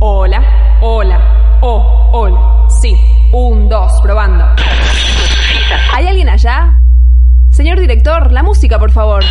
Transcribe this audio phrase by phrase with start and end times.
[0.00, 2.66] hola, hola, oh, hola.
[2.80, 2.94] Sí,
[3.32, 4.44] un, dos, probando.
[5.94, 6.78] ¿Hay alguien allá?
[7.50, 9.24] Señor director, la música, por favor.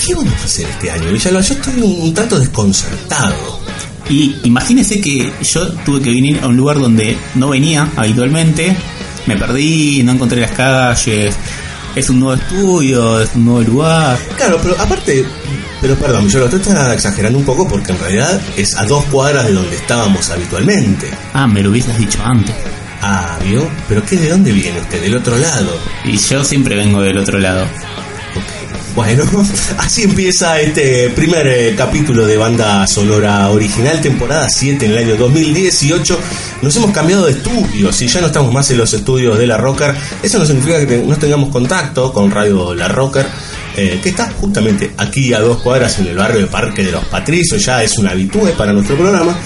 [0.07, 1.41] ¿Qué vamos a hacer este año, Villalba?
[1.43, 3.58] Yo estoy un tanto desconcertado.
[4.09, 8.75] Y imagínense que yo tuve que venir a un lugar donde no venía habitualmente.
[9.27, 11.37] Me perdí, no encontré las calles.
[11.95, 14.19] Es un nuevo estudio, es un nuevo lugar.
[14.37, 15.25] Claro, pero aparte,
[15.81, 19.47] pero perdón, yo lo estoy exagerando un poco porque en realidad es a dos cuadras
[19.47, 21.09] de donde estábamos habitualmente.
[21.35, 22.55] Ah, me lo hubieses dicho antes.
[23.01, 23.69] Ah, ¿vio?
[23.89, 25.01] ¿Pero qué de dónde viene usted?
[25.01, 25.79] ¿Del otro lado?
[26.05, 27.67] Y yo siempre vengo del otro lado.
[28.99, 29.23] Bueno,
[29.79, 35.15] así empieza este primer eh, capítulo de banda sonora original, temporada 7 en el año
[35.15, 36.19] 2018.
[36.63, 39.57] Nos hemos cambiado de estudios y ya no estamos más en los estudios de La
[39.57, 39.95] Rocker.
[40.21, 43.25] Eso no significa que no tengamos contacto con Radio La Rocker,
[43.77, 47.05] eh, que está justamente aquí a dos cuadras en el barrio de Parque de los
[47.05, 49.39] Patricios, ya es una habitué para nuestro programa,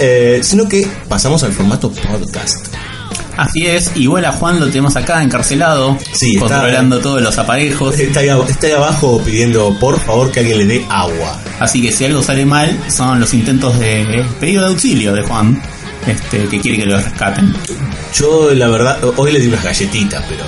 [0.00, 2.74] eh, sino que pasamos al formato podcast.
[3.36, 7.98] Así es, igual a Juan lo tenemos acá encarcelado, Sí, está- controlando todos los aparejos.
[7.98, 11.38] Está ahí, ab- está ahí abajo pidiendo por favor que alguien le dé agua.
[11.60, 15.60] Así que si algo sale mal, son los intentos de pedido de auxilio de Juan,
[16.06, 17.54] este, que quiere que lo rescaten.
[18.14, 20.44] Yo, la verdad, hoy le di unas galletitas, pero.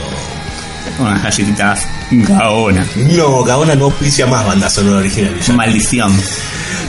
[1.00, 2.84] Unas galletitas gaona.
[2.96, 5.34] No, Gaona no auspicia más banda sonora original.
[5.54, 6.12] Maldición.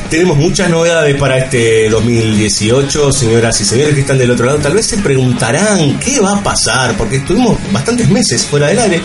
[0.10, 4.58] Tenemos muchas novedades para este 2018, señoras y señores que están del otro lado.
[4.58, 9.02] Tal vez se preguntarán qué va a pasar, porque estuvimos bastantes meses fuera del aire,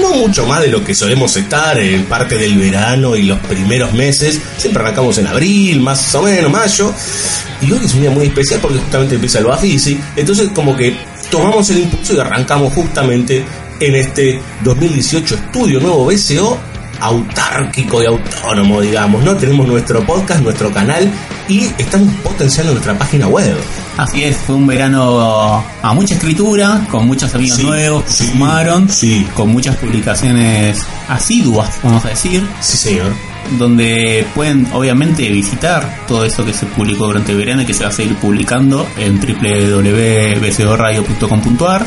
[0.00, 3.92] no mucho más de lo que solemos estar en parte del verano y los primeros
[3.92, 4.40] meses.
[4.56, 6.92] Siempre arrancamos en abril, más o menos, mayo.
[7.60, 9.98] Y hoy es un día muy especial porque justamente empieza el Bafisi.
[10.16, 10.96] Entonces, como que
[11.30, 13.44] tomamos el impulso y arrancamos justamente
[13.80, 16.58] en este 2018 estudio nuevo BCO
[17.00, 19.34] autárquico y autónomo, digamos, ¿no?
[19.36, 21.10] Tenemos nuestro podcast, nuestro canal
[21.48, 23.56] y estamos potenciando nuestra página web.
[23.96, 28.26] Así es, fue un verano a mucha escritura, con muchos amigos Sí, nuevos que sí,
[28.26, 29.26] se sumaron, sí.
[29.34, 33.12] con muchas publicaciones asiduas, vamos a decir, Sí, señor.
[33.58, 37.84] Donde pueden obviamente visitar todo eso que se publicó durante el verano y que se
[37.84, 41.86] va a seguir publicando en www.bcoradio.com.ar.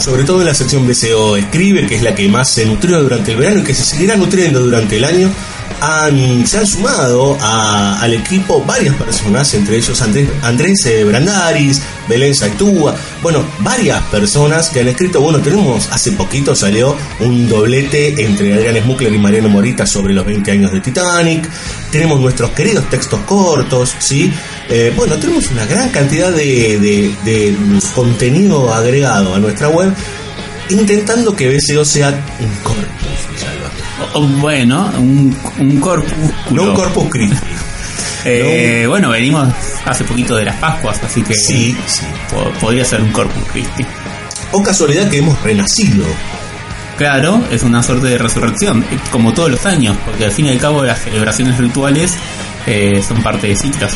[0.00, 3.32] Sobre todo en la sección BCO Escribe, que es la que más se nutrió durante
[3.32, 5.30] el verano y que se seguirá nutriendo durante el año.
[6.46, 12.94] Se han sumado al equipo varias personas, entre ellos Andrés, Andrés eh, Brandaris, Belén Saitúa,
[13.20, 18.80] bueno, varias personas que han escrito, bueno, tenemos, hace poquito salió un doblete entre Adrián
[18.84, 21.48] Smukler y Mariano Morita sobre los 20 años de Titanic,
[21.90, 24.32] tenemos nuestros queridos textos cortos, ¿sí?
[24.68, 27.56] Eh, bueno, tenemos una gran cantidad de,
[27.92, 29.92] contenido agregado a nuestra web,
[30.68, 33.61] intentando que BCO sea un corpus,
[34.40, 36.62] bueno, un, un corpúsculo.
[36.64, 37.36] no un corpus Christi.
[38.24, 39.48] Eh, Bueno, venimos
[39.84, 42.04] hace poquito de las Pascuas, así que Sí, sí.
[42.30, 43.84] po- podría ser un Corpus Christi.
[44.52, 46.04] O casualidad que hemos renacido.
[46.98, 50.58] Claro, es una suerte de resurrección, como todos los años, porque al fin y al
[50.58, 52.12] cabo las celebraciones rituales
[52.66, 53.92] eh, son parte de ciclos.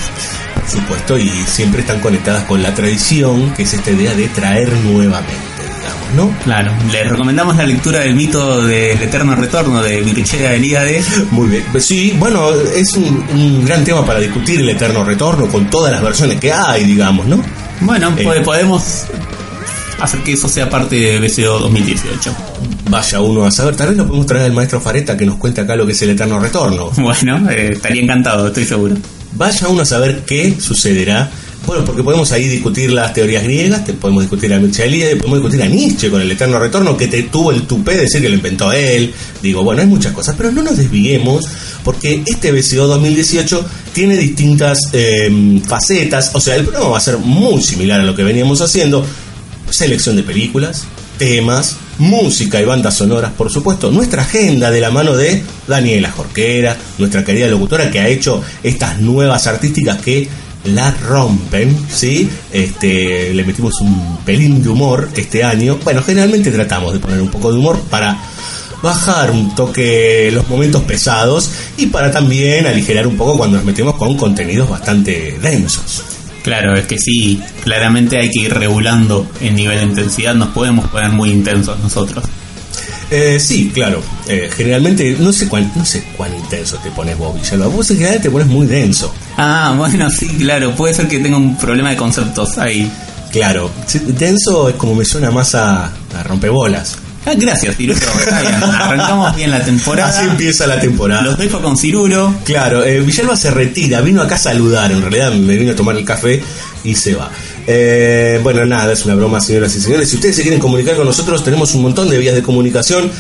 [0.55, 4.73] Por supuesto, y siempre están conectadas con la tradición, que es esta idea de traer
[4.73, 5.56] nuevamente,
[6.15, 6.31] ¿no?
[6.45, 11.03] Claro, les recomendamos la lectura del mito del eterno retorno de Virichea Elíade.
[11.31, 15.47] Muy bien, Pues sí, bueno, es un, un gran tema para discutir el eterno retorno
[15.49, 17.43] con todas las versiones que hay, digamos, ¿no?
[17.81, 18.23] Bueno, Eh.
[18.25, 19.05] pues podemos
[20.01, 22.35] hacer que eso sea parte de BCO 2018.
[22.91, 25.61] Vaya uno a saber, tal vez lo podemos traer al maestro Fareta que nos cuente
[25.63, 26.91] acá lo que es el eterno retorno.
[26.97, 28.95] Bueno, eh, estaría encantado, estoy seguro.
[29.33, 31.29] Vaya uno a saber qué sucederá.
[31.67, 35.41] Bueno, porque podemos ahí discutir las teorías griegas, te podemos discutir a Mircea Eliade, podemos
[35.41, 38.29] discutir a Nietzsche con el eterno retorno, que te tuvo el tupé de decir que
[38.29, 39.13] lo inventó él.
[39.43, 41.45] Digo, bueno, hay muchas cosas, pero no nos desviemos,
[41.83, 46.31] porque este BCO 2018 tiene distintas eh, facetas.
[46.35, 49.05] O sea, el programa va a ser muy similar a lo que veníamos haciendo.
[49.69, 50.85] Selección de películas,
[51.19, 53.91] temas, música y bandas sonoras, por supuesto.
[53.91, 59.01] Nuestra agenda de la mano de Daniela Jorquera, nuestra querida locutora que ha hecho estas
[59.01, 60.29] nuevas artísticas que
[60.67, 62.29] la rompen, ¿sí?
[62.53, 65.79] Este, le metimos un pelín de humor este año.
[65.85, 68.19] Bueno, generalmente tratamos de poner un poco de humor para
[68.83, 73.97] bajar un toque los momentos pesados y para también aligerar un poco cuando nos metemos
[73.97, 76.05] con contenidos bastante densos.
[76.43, 80.89] Claro, es que sí, claramente hay que ir regulando el nivel de intensidad, nos podemos
[80.89, 82.25] poner muy intensos nosotros.
[83.11, 84.03] Eh, sí, claro.
[84.29, 87.67] Eh, generalmente, no sé cuán, no sé cuán intenso te pones vos, Villalba.
[87.67, 89.13] Vos en general te pones muy denso.
[89.37, 92.91] Ah, bueno, sí, claro, puede ser que tenga un problema de conceptos ahí.
[93.33, 93.71] Claro,
[94.19, 96.97] denso es como me suena más a, a rompebolas.
[97.27, 97.99] Ah, gracias, Cirulo.
[97.99, 98.55] Está bien.
[98.55, 100.09] Arrancamos bien la temporada.
[100.09, 101.23] Así empieza la temporada.
[101.23, 102.33] Los dejo con Cirulo.
[102.45, 105.97] Claro, eh, Villalba se retira, vino acá a saludar, en realidad me vino a tomar
[105.97, 106.41] el café
[106.85, 107.29] y se va.
[107.67, 110.09] Eh, bueno, nada, es una broma, señoras y señores.
[110.09, 113.11] Si ustedes se quieren comunicar con nosotros, tenemos un montón de vías de comunicación.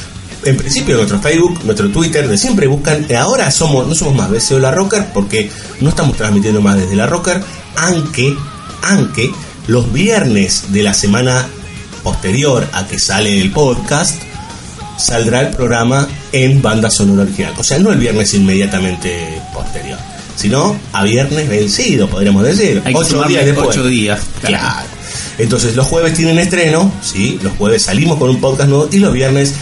[0.46, 3.04] En principio, nuestro Facebook, nuestro Twitter, de siempre buscan.
[3.08, 5.50] eh, Ahora somos, no somos más BCO La Rocker, porque
[5.80, 7.42] no estamos transmitiendo más desde La Rocker,
[7.76, 8.34] aunque,
[8.82, 9.30] aunque
[9.66, 11.46] los viernes de la semana
[12.02, 14.14] posterior a que sale el podcast,
[14.96, 17.52] saldrá el programa en banda sonora original.
[17.58, 19.98] O sea, no el viernes inmediatamente posterior,
[20.36, 22.80] sino a viernes vencido, podríamos decir.
[22.84, 23.68] Hay ocho días después.
[23.68, 24.56] ocho días, Claro.
[24.58, 24.88] claro.
[25.38, 27.38] Entonces, los jueves tienen estreno, ¿sí?
[27.42, 29.52] Los jueves salimos con un podcast nuevo y los viernes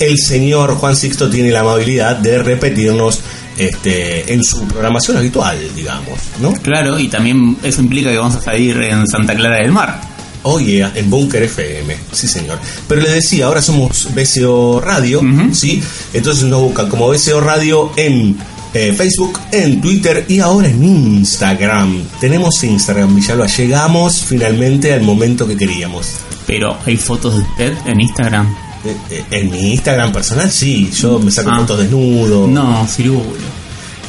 [0.00, 3.20] el señor Juan Sixto tiene la amabilidad de repetirnos
[3.56, 6.52] este, en su programación habitual, digamos, ¿no?
[6.54, 10.00] Claro, y también eso implica que vamos a salir en Santa Clara del Mar.
[10.44, 12.58] Oye, en Bunker FM, sí señor.
[12.86, 15.20] Pero le decía, ahora somos BCO Radio.
[15.52, 15.82] ¿sí?
[16.14, 18.36] Entonces nos buscan como BCO Radio en
[18.72, 22.04] eh, Facebook, en Twitter y ahora en Instagram.
[22.20, 23.46] Tenemos Instagram, Villalba.
[23.46, 26.12] Llegamos finalmente al momento que queríamos.
[26.46, 28.67] Pero hay fotos de usted en Instagram.
[29.10, 31.58] Eh, En mi Instagram personal, sí, yo me saco Ah.
[31.60, 32.46] fotos desnudo.
[32.46, 33.22] No, Cirulo.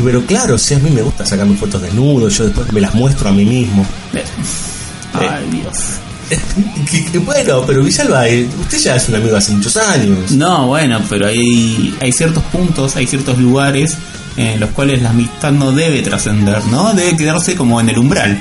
[0.04, 3.30] Pero claro, si a mí me gusta sacarme fotos desnudo, yo después me las muestro
[3.30, 3.86] a mí mismo.
[4.14, 4.24] Eh,
[5.14, 5.76] Ay, Dios.
[6.90, 10.32] Que- que bueno, pero Villalba, eh, usted ya es un amigo hace muchos años.
[10.32, 13.98] No, bueno, pero hay, hay ciertos puntos, hay ciertos lugares
[14.38, 16.94] en los cuales la amistad no debe trascender, ¿no?
[16.94, 18.40] Debe quedarse como en el umbral.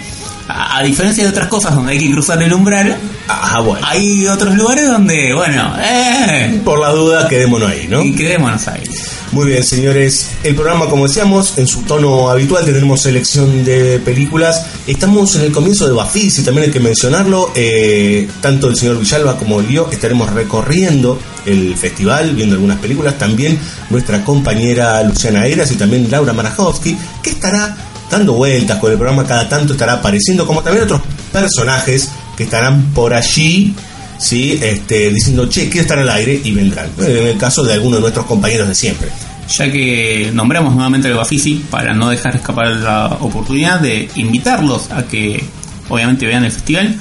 [0.49, 2.97] A, a diferencia de otras cosas donde hay que cruzar el umbral,
[3.29, 3.87] Ah, bueno.
[3.87, 8.03] hay otros lugares donde, bueno, eh, Por la duda, quedémonos ahí, ¿no?
[8.03, 8.83] y quedémonos ahí.
[9.31, 10.31] Muy bien, señores.
[10.43, 14.65] El programa, como decíamos, en su tono habitual tenemos selección de películas.
[14.87, 17.53] Estamos en el comienzo de Bafis y también hay que mencionarlo.
[17.55, 23.19] eh, tanto el señor Villalba como yo estaremos recorriendo el festival, viendo algunas películas.
[23.19, 23.59] También
[23.91, 27.77] nuestra compañera Luciana Eras y también Laura Marajowski, que estará
[28.11, 31.01] dando vueltas con el programa cada tanto, estará apareciendo, como también otros
[31.33, 33.75] personajes que estarán por allí
[34.19, 34.59] ¿sí?
[34.63, 36.91] este, diciendo, che, quiero estar al aire y vendrán.
[36.99, 39.09] En el caso de algunos de nuestros compañeros de siempre.
[39.49, 45.05] Ya que nombramos nuevamente el Bafisi para no dejar escapar la oportunidad de invitarlos a
[45.05, 45.43] que
[45.89, 46.95] obviamente vean el festival,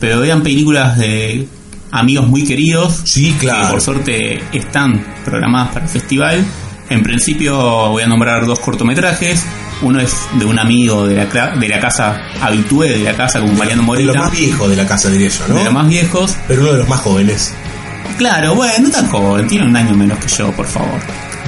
[0.00, 1.46] pero vean películas de
[1.92, 6.44] amigos muy queridos Sí, que por suerte están programadas para el festival.
[6.90, 7.56] En principio
[7.90, 9.44] voy a nombrar dos cortometrajes.
[9.80, 13.56] Uno es de un amigo de la, de la casa habitué de la casa con
[13.56, 15.54] Mariano De Morita, los más viejos de la casa, diría yo, ¿no?
[15.56, 16.36] de los más viejos.
[16.46, 17.52] Pero uno de los más jóvenes.
[18.18, 21.00] Claro, bueno, no tan joven, tiene un año menos que yo, por favor.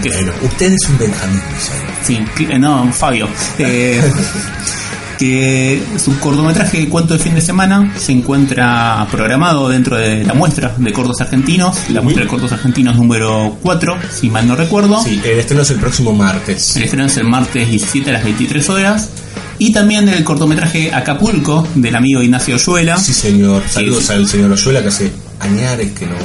[0.03, 1.95] Bueno, usted es un Benjamín Villalba.
[2.03, 3.29] Sí, no, Fabio.
[3.59, 4.03] Eh,
[5.19, 10.35] que su cortometraje de cuento de fin de semana se encuentra programado dentro de la
[10.35, 15.03] muestra de cortos argentinos, la muestra de cortos argentinos número 4, si mal no recuerdo.
[15.03, 16.77] Sí, el estreno es el próximo martes.
[16.77, 19.11] El estreno es el martes 17 a las 23 horas.
[19.59, 22.97] Y también el cortometraje Acapulco del amigo Ignacio Oyuela.
[22.99, 23.63] Sí, señor.
[23.69, 26.17] Saludos al señor Oyuela que hace añares que no,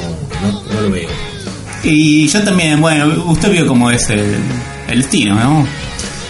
[0.42, 1.10] no, no lo veo.
[1.84, 4.36] Y yo también, bueno, usted vio cómo es el,
[4.88, 5.66] el destino, ¿no?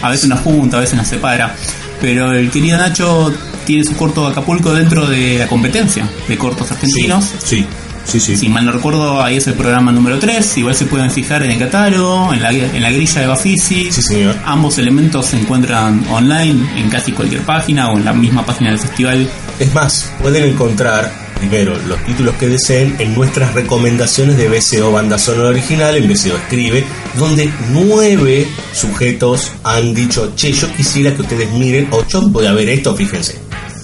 [0.02, 1.54] A veces nos junta, a veces nos separa.
[2.00, 3.32] Pero el querido Nacho
[3.64, 7.30] tiene su corto Acapulco dentro de la competencia de cortos argentinos.
[7.44, 7.66] Sí,
[8.04, 8.36] sí, sí.
[8.36, 10.58] Si mal no recuerdo, ahí es el programa número 3.
[10.58, 13.92] Igual se pueden fijar en el catálogo, en la, en la grilla de Bafisi.
[13.92, 14.36] Sí, señor.
[14.44, 18.78] Ambos elementos se encuentran online en casi cualquier página o en la misma página del
[18.78, 19.28] festival.
[19.58, 25.18] Es más, pueden encontrar primero los títulos que deseen en nuestras recomendaciones de BCO Banda
[25.18, 26.84] Sonora Original, en BCO Escribe,
[27.18, 32.52] donde nueve sujetos han dicho, che, yo quisiera que ustedes miren, o yo voy a
[32.52, 33.38] ver esto, fíjense.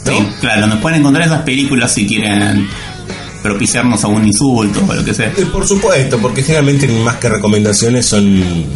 [0.04, 2.68] Sí, claro, nos pueden encontrar esas películas si quieren
[3.46, 5.28] propiciarnos algún insulto o lo que sea.
[5.36, 8.26] Eh, Por supuesto, porque generalmente más que recomendaciones son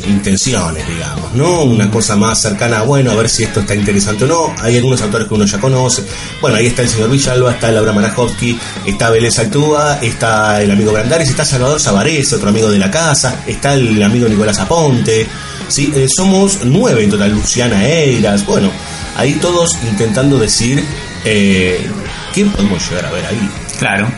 [0.08, 1.62] intenciones, digamos, ¿no?
[1.62, 4.54] Una cosa más cercana a, bueno, a ver si esto está interesante o no.
[4.62, 6.04] Hay algunos autores que uno ya conoce.
[6.40, 10.92] Bueno, ahí está el señor Villalba, está Laura Marajowski, está Vélez Altúa, está el amigo
[10.92, 15.26] Grandares, está Salvador Sabarés, otro amigo de la casa, está el amigo Nicolás Aponte.
[15.68, 15.92] ¿sí?
[15.94, 18.70] Eh, somos nueve en total, Luciana Eiras, bueno,
[19.16, 20.84] ahí todos intentando decir
[21.24, 21.86] eh,
[22.34, 23.50] qué podemos llegar a ver ahí.
[23.78, 24.08] Claro,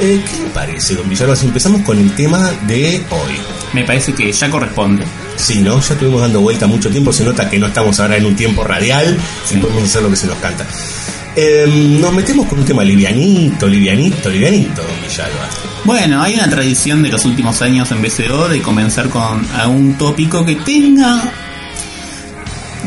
[0.00, 1.34] Eh, ¿Qué le parece, don Villalba?
[1.34, 3.32] Si empezamos con el tema de hoy.
[3.72, 5.04] me parece que ya corresponde.
[5.36, 5.80] Sí, ¿no?
[5.80, 8.64] Ya estuvimos dando vuelta mucho tiempo, se nota que no estamos ahora en un tiempo
[8.64, 9.18] radial
[9.50, 10.66] y podemos hacer lo que se nos canta.
[11.36, 11.66] Eh,
[12.00, 15.48] nos metemos con un tema livianito, livianito, livianito, don Villalba.
[15.84, 20.44] Bueno, hay una tradición de los últimos años en BCO de comenzar con algún tópico
[20.44, 21.47] que tenga.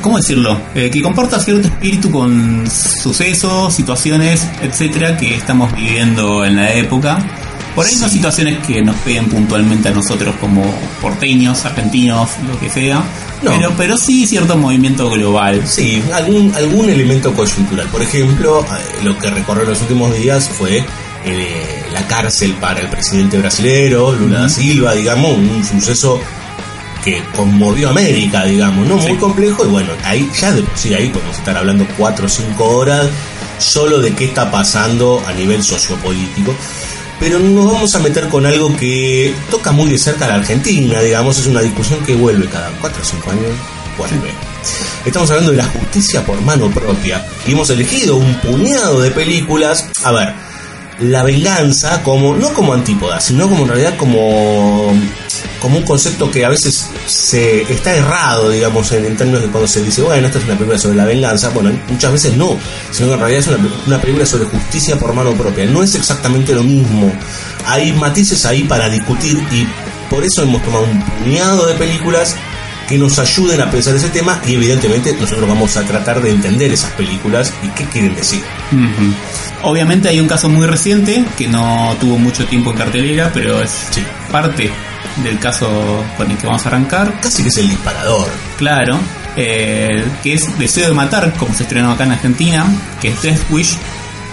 [0.01, 0.59] ¿Cómo decirlo?
[0.75, 7.17] Eh, que comporta cierto espíritu con sucesos, situaciones, etcétera, que estamos viviendo en la época.
[7.75, 8.15] Por ahí no Sí.
[8.15, 10.61] situaciones que nos peguen puntualmente a nosotros como
[11.01, 13.01] porteños, argentinos, lo que sea.
[13.43, 13.51] No.
[13.51, 15.61] Pero, pero sí cierto movimiento global.
[15.65, 17.87] Sí, algún, algún elemento coyuntural.
[17.87, 20.83] Por ejemplo, eh, lo que recorrió los últimos días fue
[21.23, 26.19] eh, la cárcel para el presidente brasilero, Lula da Silva, digamos, un suceso
[27.03, 28.97] que conmovió a América, digamos, ¿no?
[28.97, 32.29] Muy complejo y bueno, ahí ya de por sí ahí podemos estar hablando cuatro o
[32.29, 33.07] cinco horas
[33.57, 36.55] solo de qué está pasando a nivel sociopolítico.
[37.19, 40.99] Pero nos vamos a meter con algo que toca muy de cerca a la Argentina,
[41.01, 43.51] digamos, es una discusión que vuelve cada cuatro o cinco años,
[43.97, 44.31] vuelve.
[45.05, 49.89] Estamos hablando de la justicia por mano propia y hemos elegido un puñado de películas.
[50.03, 50.33] A ver,
[50.99, 54.93] la venganza como no como antípoda, sino como en realidad como
[55.61, 59.67] como un concepto que a veces se está errado, digamos, en, en términos de cuando
[59.67, 62.57] se dice, bueno, esta es una película sobre la venganza, bueno, muchas veces no,
[62.91, 65.65] sino que en realidad es una, película sobre justicia por mano propia.
[65.65, 67.11] No es exactamente lo mismo.
[67.67, 69.67] Hay matices ahí para discutir y
[70.09, 72.35] por eso hemos tomado un puñado de películas
[72.89, 76.71] que nos ayuden a pensar ese tema y evidentemente nosotros vamos a tratar de entender
[76.71, 78.41] esas películas y qué quieren decir.
[79.63, 83.69] Obviamente hay un caso muy reciente que no tuvo mucho tiempo en cartelera, pero es
[83.91, 84.01] Sí.
[84.31, 84.71] parte
[85.23, 85.69] del caso
[86.17, 87.19] con el que vamos a arrancar.
[87.21, 88.27] Casi que es el disparador.
[88.57, 88.97] Claro,
[89.35, 92.65] eh, que es Deseo de Matar, como se estrenó acá en Argentina,
[93.01, 93.77] que es Death Wish,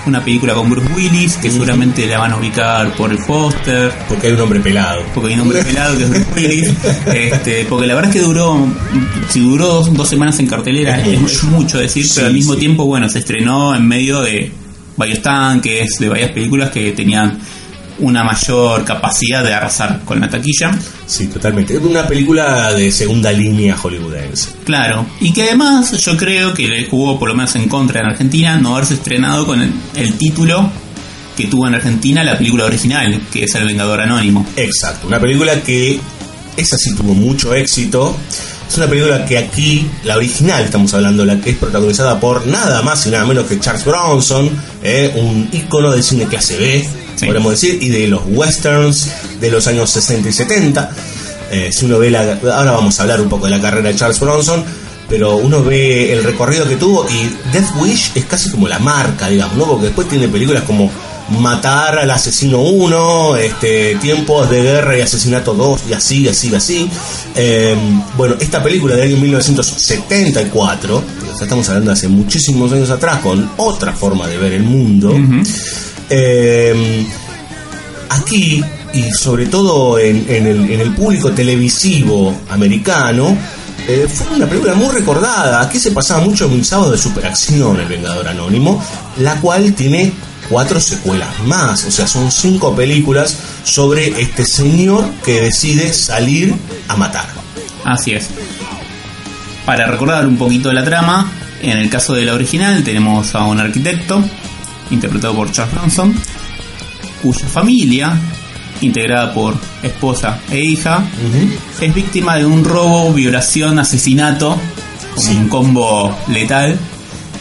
[0.06, 4.28] una película con Bruce Willis, que seguramente la van a ubicar por el póster, Porque
[4.28, 5.02] hay un hombre pelado.
[5.14, 6.70] porque hay un hombre pelado que es Bruce Willis,
[7.14, 8.66] este, porque la verdad es que duró,
[9.28, 11.34] si duró dos, dos semanas en cartelera, Es mucho.
[11.36, 12.60] es mucho decir, Sí, pero al mismo sí.
[12.60, 14.50] tiempo, bueno, se estrenó en medio de
[14.98, 17.38] varios tanques, de varias películas que tenían
[18.00, 20.78] una mayor capacidad de arrasar con la taquilla.
[21.06, 21.74] Sí, totalmente.
[21.74, 24.50] Es una película de segunda línea hollywoodense.
[24.64, 28.06] Claro, y que además yo creo que le jugó por lo menos en contra en
[28.06, 30.70] Argentina no haberse estrenado con el, el título
[31.36, 34.44] que tuvo en Argentina la película original, que es El Vengador Anónimo.
[34.56, 36.00] Exacto, una película que
[36.56, 38.16] esa sí tuvo mucho éxito.
[38.68, 42.82] Es una película que aquí, la original estamos hablando, la que es protagonizada por nada
[42.82, 44.50] más y nada menos que Charles Bronson,
[44.82, 47.26] eh, un ícono del cine clase B, Sí.
[47.26, 49.10] podemos decir, y de los westerns
[49.40, 50.90] de los años 60 y 70.
[51.50, 53.96] Eh, si uno ve la, ahora vamos a hablar un poco de la carrera de
[53.96, 54.62] Charles Bronson,
[55.08, 59.28] pero uno ve el recorrido que tuvo y Death Wish es casi como la marca,
[59.28, 59.64] digamos, ¿no?
[59.66, 60.90] Porque después tiene películas como
[61.30, 66.90] Matar al asesino 1, este, Tiempos de guerra y asesinato 2 y así, así, así.
[67.34, 67.76] Eh,
[68.16, 71.02] bueno, esta película del año 1974, o
[71.36, 75.14] sea, estamos hablando de hace muchísimos años atrás, con otra forma de ver el mundo.
[76.10, 77.06] Eh,
[78.08, 83.36] aquí y sobre todo en, en el, en el público televisivo americano
[83.86, 87.78] eh, fue una película muy recordada aquí se pasaba mucho en un sábado de superacción
[87.78, 88.82] el Vengador Anónimo
[89.18, 90.12] la cual tiene
[90.48, 96.54] cuatro secuelas más o sea son cinco películas sobre este señor que decide salir
[96.88, 97.38] a matar
[97.84, 98.28] Así es.
[99.64, 103.58] Para recordar un poquito la trama, En el caso de la original tenemos a un
[103.58, 104.22] arquitecto,
[104.92, 106.14] interpretado por Charles Bronson,
[107.20, 108.12] cuya familia,
[108.80, 111.02] integrada por esposa e hija,
[111.80, 114.56] es víctima de un robo, violación, asesinato,
[115.16, 116.78] como un combo letal.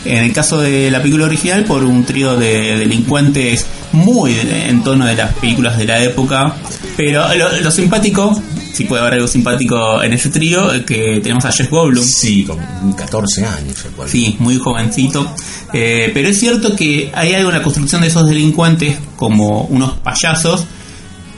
[0.06, 5.06] En el caso de la película original, por un trío de delincuentes muy en tono
[5.06, 6.56] de las películas de la época.
[6.96, 8.42] Pero lo, lo simpático,
[8.74, 12.04] si puede haber algo simpático en ese trío, es que tenemos a Jeff Goldblum.
[12.04, 14.12] Sí, con 14 años, recuerdo.
[14.12, 15.34] Sí, muy jovencito.
[15.74, 19.94] Eh, pero es cierto que hay algo en la construcción de esos delincuentes como unos
[20.00, 20.66] payasos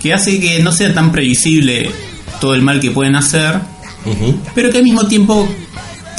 [0.02, 1.92] que hace que no sea tan previsible
[2.40, 3.60] todo el mal que pueden hacer,
[4.56, 5.48] pero que al mismo tiempo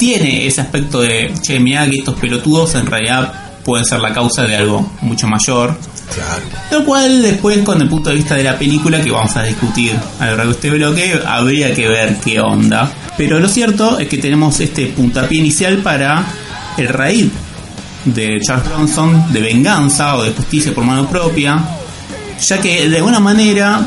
[0.01, 3.31] tiene ese aspecto de, che, mirá que estos pelotudos en realidad
[3.63, 5.77] pueden ser la causa de algo mucho mayor.
[6.11, 6.41] Claro.
[6.71, 9.93] Lo cual después con el punto de vista de la película que vamos a discutir
[10.19, 12.91] a lo largo de este bloque, habría que ver qué onda.
[13.15, 16.25] Pero lo cierto es que tenemos este puntapié inicial para
[16.79, 17.29] el raíz
[18.03, 21.63] de Charles Bronson de venganza o de justicia por mano propia,
[22.41, 23.85] ya que de alguna manera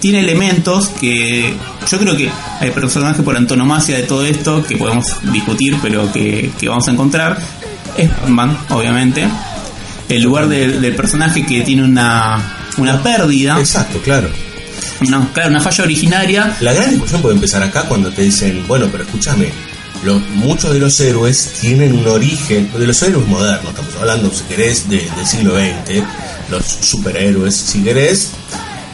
[0.00, 1.54] tiene elementos que
[1.90, 6.50] yo creo que hay personaje por antonomasia de todo esto que podemos discutir, pero que,
[6.58, 7.38] que vamos a encontrar.
[7.96, 9.26] Es Batman, obviamente.
[10.08, 12.40] El lugar del- del personaje que tiene una,
[12.78, 14.28] una pérdida, Exacto, claro.
[15.00, 16.56] una, claro, una falla originaria.
[16.60, 19.48] La gran discusión puede empezar acá cuando te dicen, bueno, pero escúchame,
[20.04, 24.44] los, muchos de los héroes tienen un origen, de los héroes modernos, estamos hablando, si
[24.44, 26.04] querés, de- del siglo XX,
[26.50, 28.30] los superhéroes, si querés,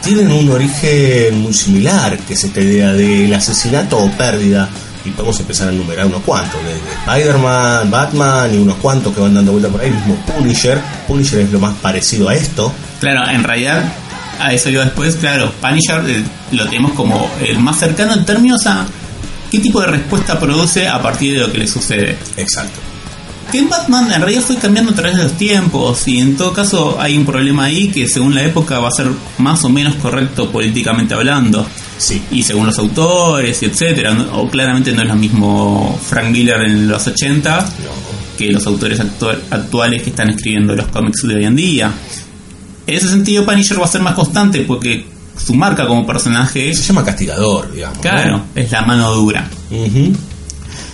[0.03, 4.69] tienen un origen muy similar, que es esta idea del asesinato o pérdida,
[5.05, 9.33] y podemos empezar a enumerar unos cuantos, desde Spider-Man, Batman y unos cuantos que van
[9.33, 13.43] dando vuelta por ahí, mismo Punisher, Punisher es lo más parecido a esto, Claro, en
[13.43, 13.83] realidad,
[14.39, 18.65] a eso iba después, claro, Punisher eh, lo tenemos como el más cercano en términos
[18.65, 18.85] a
[19.51, 22.17] qué tipo de respuesta produce a partir de lo que le sucede.
[22.37, 22.92] exacto.
[23.53, 26.51] Que en Batman en realidad fue cambiando a través de los tiempos y en todo
[26.53, 29.07] caso hay un problema ahí que según la época va a ser
[29.37, 31.63] más o menos correcto políticamente hablando
[31.99, 34.39] Sí, y según los autores y etcétera ¿no?
[34.41, 37.67] o claramente no es lo mismo Frank Miller en los 80 no,
[38.39, 41.91] que los autores actua- actuales que están escribiendo los cómics de hoy en día
[42.87, 45.05] en ese sentido Punisher va a ser más constante porque
[45.37, 47.97] su marca como personaje se llama castigador, digamos.
[47.97, 48.01] ¿no?
[48.01, 50.11] claro es la mano dura Ujú.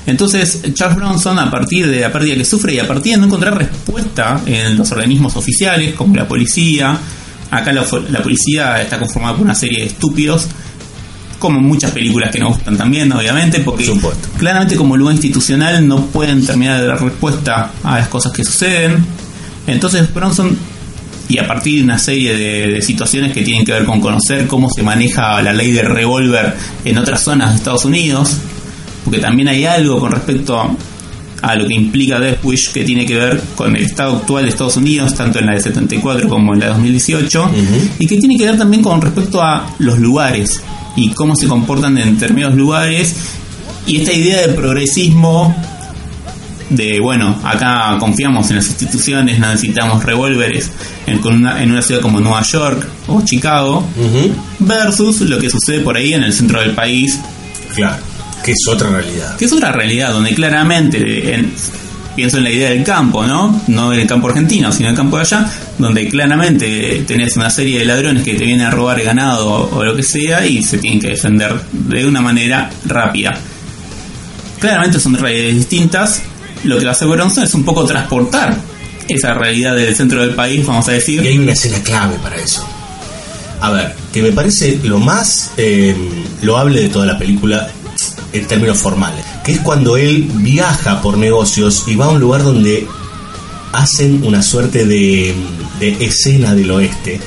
[0.06, 3.26] Entonces, Charles Bronson, a partir de la pérdida que sufre y a partir de no
[3.28, 6.98] encontrar respuesta en los organismos oficiales, como la policía,
[7.52, 10.48] acá la, la policía está conformada por una serie de estúpidos,
[11.38, 16.08] como muchas películas que nos gustan también, obviamente, porque Por claramente como lugar institucional no
[16.08, 18.98] pueden terminar de dar respuesta a las cosas que suceden.
[19.65, 20.58] Entonces, Bronson,
[21.30, 24.48] y a partir de una serie de, de situaciones que tienen que ver con conocer
[24.48, 28.38] cómo se maneja la ley del revólver en otras zonas de Estados Unidos,
[29.06, 30.76] porque también hay algo con respecto a,
[31.42, 34.50] a lo que implica Death Wish que tiene que ver con el estado actual de
[34.50, 37.54] Estados Unidos, tanto en la de 74 como en la de 2018, Ujú.
[38.00, 40.62] y que tiene que ver también con respecto a los lugares
[40.96, 43.16] y cómo se comportan en determinados lugares,
[43.88, 45.56] y esta idea de progresismo
[46.70, 50.70] de bueno, acá confiamos en las instituciones, no necesitamos revólveres
[51.08, 53.84] en, una, en una ciudad como Nueva York o Chicago,
[54.60, 57.18] versus lo que sucede por ahí en el centro del país,
[57.74, 57.98] Claro,
[58.43, 59.36] que es otra realidad.
[59.38, 61.54] que es otra realidad donde claramente en-
[62.15, 63.62] pienso en la idea del campo, ¿no?
[63.67, 67.86] No del campo argentino, sino del campo de allá, donde claramente tenés una serie de
[67.86, 70.99] ladrones que te vienen a robar ganado o, o lo que sea y se tienen
[70.99, 73.38] que defender de una manera rápida.
[74.60, 76.21] Claramente son realidades distintas.
[76.65, 78.58] Lo que hace Bronson es un poco transportar
[79.08, 81.23] esa realidad del centro del país, vamos a decir.
[81.23, 82.67] Y hay una escena clave para eso.
[83.62, 85.95] A ver, que me parece lo más eh,
[86.41, 87.69] loable de toda la película
[88.34, 92.44] en términos formales, que es cuando él viaja por negocios y va a un lugar
[92.44, 92.88] donde
[93.72, 95.34] hacen una suerte de,
[95.80, 97.20] escena del oeste.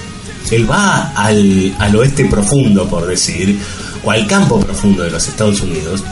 [0.50, 3.58] Él va al, al oeste profundo, por decir,
[4.04, 6.02] o al campo profundo de los Estados Unidos,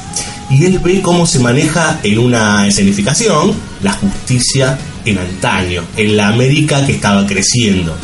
[0.49, 6.29] y él ve cómo se maneja en una escenificación la justicia en antaño, en la
[6.29, 7.97] América que estaba creciendo.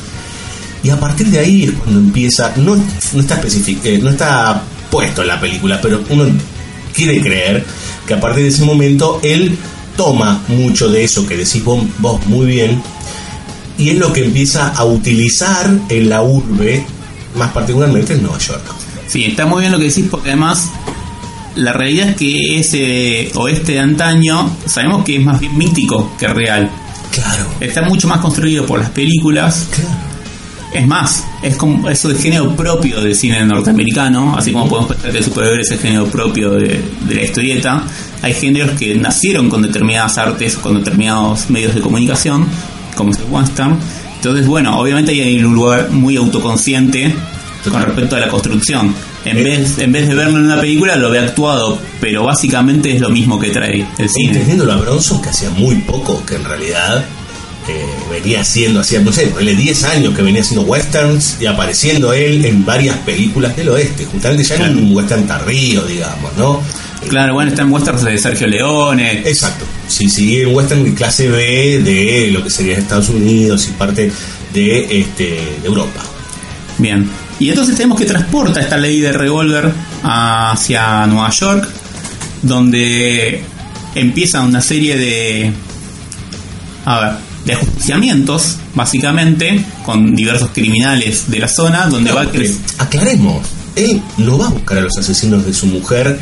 [0.82, 5.22] Y a partir de ahí es cuando empieza, no, no está eh, no está puesto
[5.22, 6.26] en la película, pero uno
[6.96, 7.64] quiere creer
[8.06, 9.56] que a partir de ese momento él
[9.96, 12.82] toma mucho de eso que decís vos, vos muy bien
[13.78, 16.84] y es lo que empieza a utilizar en la urbe,
[17.36, 18.62] más particularmente en Nueva York.
[19.06, 20.70] Sí, está muy bien lo que decís porque además
[21.56, 26.26] la realidad es que ese oeste de antaño sabemos que es más bien mítico que
[26.28, 26.70] real.
[27.12, 29.68] Claro, Está mucho más construido por las películas.
[29.70, 30.15] claro.
[30.78, 35.10] Es más, es como eso de género propio del cine norteamericano, así como podemos pensar
[35.12, 37.82] que el superhéroe es el género propio de, de la historieta,
[38.22, 42.46] hay géneros que nacieron con determinadas artes, con determinados medios de comunicación,
[42.94, 43.78] como es el western.
[44.16, 47.14] Entonces, bueno, obviamente hay un lugar muy autoconsciente
[47.70, 48.94] con respecto a la construcción.
[49.24, 49.42] En Eh.
[49.42, 53.08] vez, en vez de verlo en una película, lo ve actuado, pero básicamente es lo
[53.10, 54.30] mismo que trae el cine.
[54.32, 57.04] Entendiéndolo a Bronson, que hacía muy poco, que en realidad
[57.68, 62.12] eh, venía haciendo, hacía, no sé, ponele 10 años que venía haciendo westerns y apareciendo
[62.12, 66.62] él en varias películas del oeste, justamente ya en un western tardío, digamos, ¿no?
[67.08, 69.20] Claro, bueno, está en westerns de Sergio Leone.
[69.28, 73.72] Exacto, sí, sí, un western de clase B de lo que sería Estados Unidos y
[73.72, 74.10] parte
[74.52, 75.24] de, este,
[75.60, 76.02] de Europa.
[76.78, 77.08] Bien.
[77.38, 79.70] Y entonces tenemos que transporta esta ley de revólver
[80.02, 81.68] hacia Nueva York,
[82.42, 83.42] donde
[83.94, 85.52] empieza una serie de.
[86.86, 87.12] A ver,
[87.46, 94.36] de ajusticiamientos, básicamente, con diversos criminales de la zona, donde va a aclaremos, él no
[94.36, 96.18] va a buscar a los asesinos de su mujer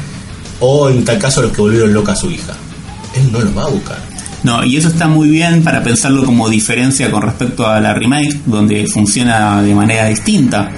[0.60, 2.52] o en tal caso a los que volvieron loca a su hija.
[3.16, 3.98] Él no los va a buscar.
[4.42, 8.40] No, y eso está muy bien para pensarlo como diferencia con respecto a la remake,
[8.44, 10.70] donde funciona de manera distinta,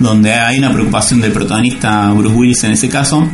[0.00, 3.24] donde hay una preocupación del protagonista Bruce Willis en ese caso,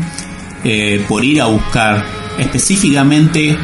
[0.65, 2.05] eh, por ir a buscar
[2.39, 3.57] específicamente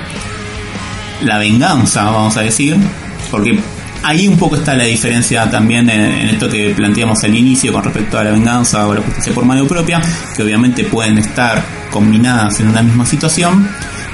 [1.24, 2.76] la venganza, vamos a decir,
[3.30, 3.58] porque
[4.02, 8.18] ahí un poco está la diferencia también en, esto que planteamos al inicio con respecto
[8.18, 10.00] a la venganza o la justicia por mano propia,
[10.36, 13.68] que obviamente pueden estar combinadas en una misma situación,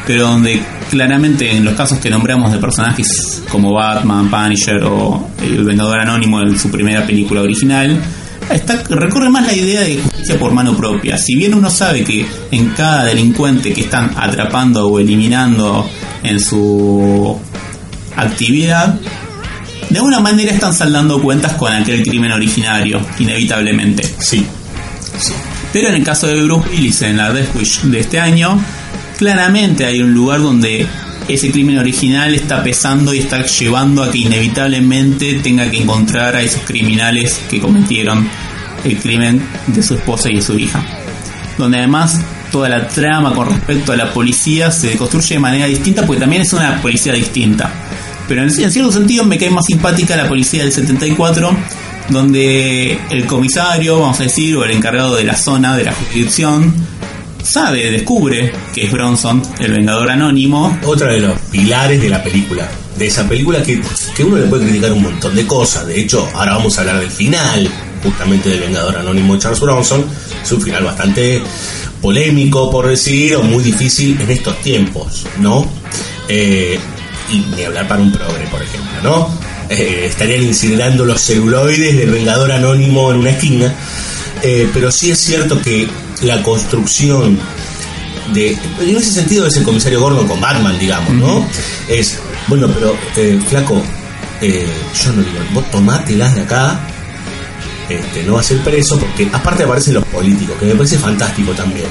[0.07, 5.65] pero donde claramente en los casos que nombramos de personajes como Batman, Punisher o El
[5.65, 8.01] Vengador Anónimo en su primera película original,
[8.51, 11.17] está, recorre más la idea de justicia por mano propia.
[11.17, 15.89] Si bien uno sabe que en cada delincuente que están atrapando o eliminando
[16.23, 17.39] en su
[18.17, 18.99] actividad,
[19.89, 24.05] de alguna manera están saldando cuentas con aquel crimen originario, inevitablemente.
[24.19, 24.47] Sí,
[25.19, 25.33] sí.
[25.73, 28.61] Pero en el caso de Bruce Willis en la Death Wish de este año,
[29.19, 30.87] claramente hay un lugar donde
[31.29, 36.43] ese crimen original está pesando y está llevando a que inevitablemente tenga que encontrar a
[36.43, 38.29] esos criminales que cometieron
[38.85, 40.83] el crimen de su esposa y de su hija.
[41.59, 46.05] Donde además toda la trama con respecto a la policía se construye de manera distinta
[46.05, 47.71] porque también es una policía distinta.
[48.27, 51.57] Pero en, cierto sentido me cae más simpática la policía del 74
[52.09, 56.75] donde el comisario, vamos a decir, o el encargado de la zona, de la jurisdicción,
[57.43, 62.69] sabe, descubre que es Bronson, el vengador anónimo, Otra de los pilares de la película.
[62.97, 63.81] De esa película que,
[64.15, 65.87] que uno le puede criticar un montón de cosas.
[65.87, 67.69] De hecho, ahora vamos a hablar del final,
[68.03, 70.05] justamente del Vengador Anónimo Charles Bronson.
[70.43, 71.43] Es un final bastante
[72.01, 75.71] polémico, por decir, o muy difícil en estos tiempos, ¿no?
[76.29, 76.79] Eh,
[77.31, 79.31] y ni hablar para un progre, por ejemplo, ¿no?
[79.69, 83.73] Eh, estarían incinerando los celuloides del Vengador Anónimo en una esquina.
[84.43, 85.87] Eh, pero sí es cierto que
[86.23, 87.39] la construcción
[88.33, 91.47] de en ese sentido es el comisario Gordon con Batman digamos no
[91.89, 93.83] es bueno pero eh, flaco
[94.41, 94.69] eh,
[95.03, 96.81] yo no digo vos tomátelas de acá
[97.89, 101.53] este, no vas a ser preso porque aparte aparecen los políticos que me parece fantástico
[101.53, 101.89] también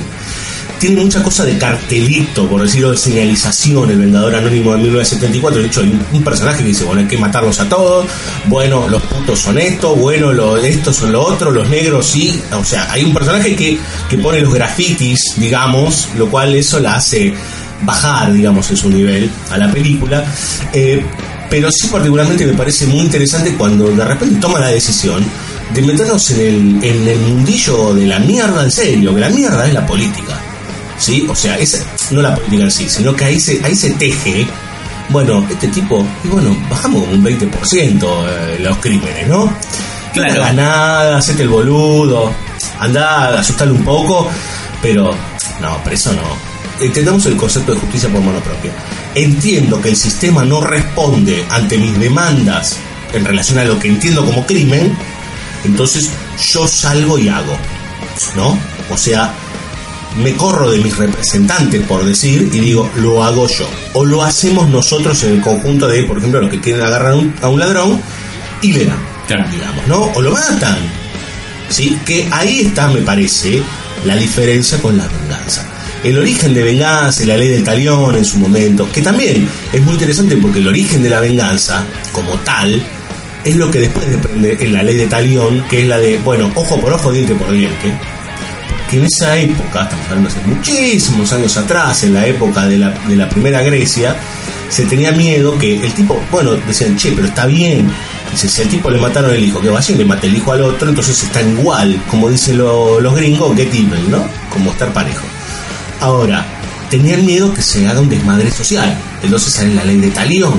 [0.79, 5.61] tiene mucha cosa de cartelito, por decirlo, de señalización, el Vengador Anónimo de 1974.
[5.61, 8.05] De hecho, hay un, personaje que dice, bueno, hay que matarlos a todos,
[8.45, 12.41] bueno, los putos son estos, bueno, lo, estos son lo otro, los negros sí.
[12.53, 13.77] O sea, hay un personaje que,
[14.09, 17.33] que pone los grafitis, digamos, lo cual eso la hace
[17.81, 20.23] bajar, digamos, en su nivel a la película.
[20.73, 21.03] Eh,
[21.49, 25.25] pero sí particularmente me parece muy interesante cuando de repente toma la decisión
[25.73, 29.67] de meternos en el, en el mundillo de la mierda en serio, que la mierda
[29.67, 30.39] es la política.
[30.99, 31.25] ¿Sí?
[31.29, 34.45] O sea, es, no la política en sí, sino que ahí se, ahí se teje,
[35.09, 39.51] bueno, este tipo, y bueno, bajamos un 20% eh, los crímenes, ¿no?
[40.13, 40.45] Claro.
[40.45, 42.31] No nada, hacete el boludo,
[42.79, 44.29] anda, asustarle un poco,
[44.81, 45.11] pero
[45.61, 46.49] no, preso no.
[46.83, 48.71] Entendamos el concepto de justicia por mano propia.
[49.13, 52.77] Entiendo que el sistema no responde ante mis demandas
[53.13, 54.95] en relación a lo que entiendo como crimen,
[55.65, 56.09] entonces
[56.53, 57.57] yo salgo y hago,
[58.35, 58.57] ¿no?
[58.89, 59.33] O sea,
[60.17, 63.69] me corro de mis representantes, por decir, y digo, lo hago yo.
[63.93, 67.15] O lo hacemos nosotros en el conjunto de, por ejemplo, los que quieren agarrar a
[67.15, 68.01] un, a un ladrón
[68.61, 69.45] y le dan, Claro.
[69.51, 70.01] digamos, ¿no?
[70.15, 70.77] O lo matan.
[71.69, 71.97] ¿Sí?
[72.05, 73.61] Que ahí está, me parece,
[74.05, 75.65] la diferencia con la venganza.
[76.03, 79.81] El origen de venganza y la ley del talión en su momento, que también es
[79.83, 82.81] muy interesante porque el origen de la venganza, como tal,
[83.43, 86.51] es lo que después depende en la ley de talión, que es la de, bueno,
[86.55, 87.93] ojo por ojo, diente por diente
[88.89, 92.89] que en esa época, estamos hablando hace muchísimos años atrás, en la época de la,
[93.07, 94.15] de la primera Grecia,
[94.69, 97.89] se tenía miedo que el tipo, bueno, decían, che, pero está bien,
[98.31, 100.51] Dice, si al tipo le mataron el hijo, que vaya y le mate el hijo
[100.51, 104.23] al otro, entonces están igual, como dicen lo- los gringos, get even, ¿no?
[104.53, 105.23] Como estar parejo.
[105.99, 106.45] Ahora,
[106.91, 108.95] tenían miedo que se haga un desmadre social.
[109.23, 110.53] Entonces sale la ley de talión.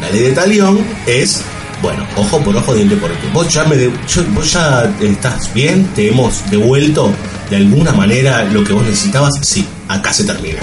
[0.00, 1.40] La ley de talión es,
[1.82, 3.28] bueno, ojo por ojo, diente por diente.
[3.32, 7.12] Vos ya, me de- yo- vos ya estás bien, te hemos devuelto
[7.50, 9.34] de alguna manera lo que vos necesitabas.
[9.42, 10.58] Sí, acá se termina.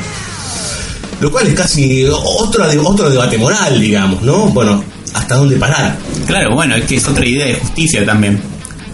[1.22, 4.48] Lo cual es casi otro, otro debate moral, digamos, ¿no?
[4.48, 5.98] Bueno, ¿hasta dónde parar?
[6.28, 8.40] Claro, bueno, es que es otra idea de justicia también,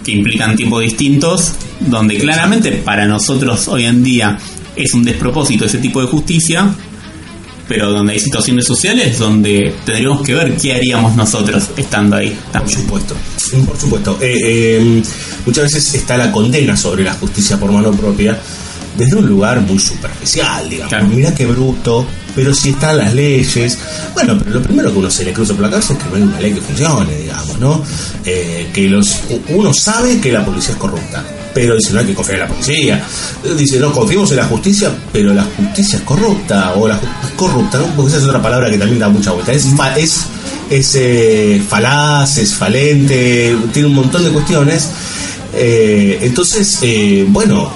[0.04, 4.38] que implican tiempos distintos, donde claramente para nosotros hoy en día
[4.76, 6.70] es un despropósito ese tipo de justicia,
[7.70, 12.36] pero donde hay situaciones sociales donde tendríamos que ver qué haríamos nosotros estando ahí.
[12.52, 13.16] Por supuesto,
[13.66, 14.18] por supuesto.
[14.20, 15.04] Eh, eh,
[15.46, 18.38] muchas veces está la condena sobre la justicia por mano propia
[18.98, 20.90] desde un lugar muy superficial, digamos.
[20.90, 21.08] Claro.
[21.08, 23.78] Mira qué bruto, pero si están las leyes.
[24.16, 26.16] Bueno, pero lo primero que uno se le cruza por la cabeza es que no
[26.16, 27.84] hay una ley que funcione, digamos, ¿no?
[28.26, 29.16] Eh, que los
[29.50, 32.54] uno sabe que la policía es corrupta, pero dice no hay que confiar en la
[32.54, 33.06] policía.
[33.58, 37.78] Dice no confiemos en la justicia, pero la justicia es corrupta o la es corrupta,
[37.78, 37.86] ¿no?
[37.96, 39.52] Porque esa es otra palabra que también da mucha vuelta.
[39.52, 39.66] Es
[39.98, 40.26] es
[40.70, 44.90] es eh, falaz, es falente, tiene un montón de cuestiones.
[45.54, 47.72] Eh, entonces, eh, bueno,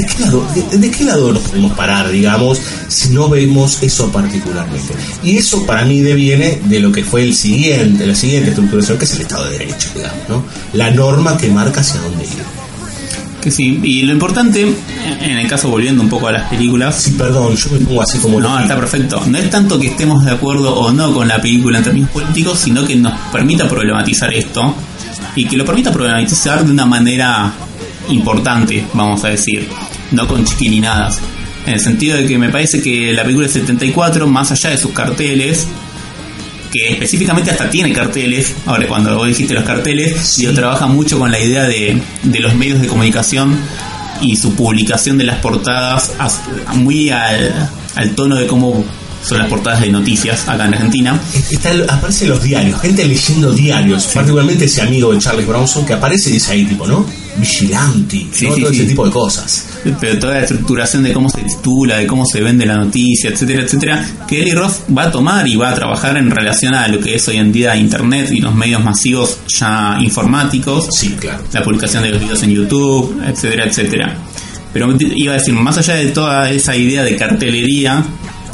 [0.00, 4.10] ¿de qué, lado, de, de qué lado nos podemos parar, digamos, si no vemos eso
[4.10, 4.94] particularmente?
[5.22, 9.04] Y eso para mí deviene de lo que fue el siguiente, la siguiente estructuración, que
[9.04, 10.44] es el Estado de Derecho, digamos, ¿no?
[10.72, 12.60] La norma que marca hacia dónde ir.
[13.40, 14.74] Que sí, y lo importante,
[15.22, 18.18] en el caso volviendo un poco a las películas, Sí, perdón, yo me pongo así
[18.18, 18.38] como...
[18.38, 19.22] No, está perfecto.
[19.26, 22.58] No es tanto que estemos de acuerdo o no con la película en términos políticos,
[22.58, 24.74] sino que nos permita problematizar esto
[25.34, 27.50] y que lo permita problematizar de una manera
[28.10, 29.68] importante, vamos a decir,
[30.12, 31.18] no con chiquilinadas.
[31.66, 34.78] En el sentido de que me parece que la película del 74, más allá de
[34.78, 35.66] sus carteles,
[36.72, 41.30] que específicamente hasta tiene carteles, ahora cuando vos dijiste los carteles, digo, trabaja mucho con
[41.30, 43.58] la idea de, de los medios de comunicación
[44.22, 46.40] y su publicación de las portadas as-
[46.74, 48.84] muy al, al tono de cómo
[49.26, 51.20] son las portadas de noticias acá en Argentina.
[51.50, 55.92] Está, aparece en los diarios, gente leyendo diarios, particularmente ese amigo de Charles Bronson que
[55.94, 57.04] aparece y dice ahí tipo, ¿no?
[57.36, 58.54] Vigilante, Sí, ¿no?
[58.54, 59.66] sí, todo ese tipo de cosas.
[60.00, 63.62] Pero toda la estructuración de cómo se titula, de cómo se vende la noticia, etcétera,
[63.62, 67.00] etcétera, que Eli Roth va a tomar y va a trabajar en relación a lo
[67.00, 70.88] que es hoy en día Internet y los medios masivos ya informáticos.
[70.92, 71.42] Sí, claro.
[71.52, 74.16] la publicación de los videos en YouTube, etcétera, etcétera.
[74.72, 78.04] Pero iba a decir, más allá de toda esa idea de cartelería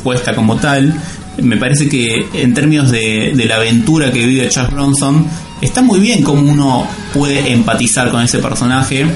[0.03, 0.95] puesta como tal,
[1.43, 5.27] me parece que en términos de, de la aventura que vive Charles Bronson,
[5.61, 9.07] está muy bien cómo uno puede empatizar con ese personaje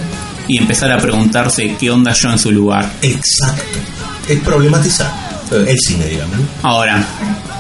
[0.49, 2.91] y empezar a preguntarse qué onda yo en su lugar.
[3.03, 3.79] Exacto.
[4.29, 5.13] Es problematizar
[5.53, 6.37] eh, el cine, digamos.
[6.63, 7.05] Ahora,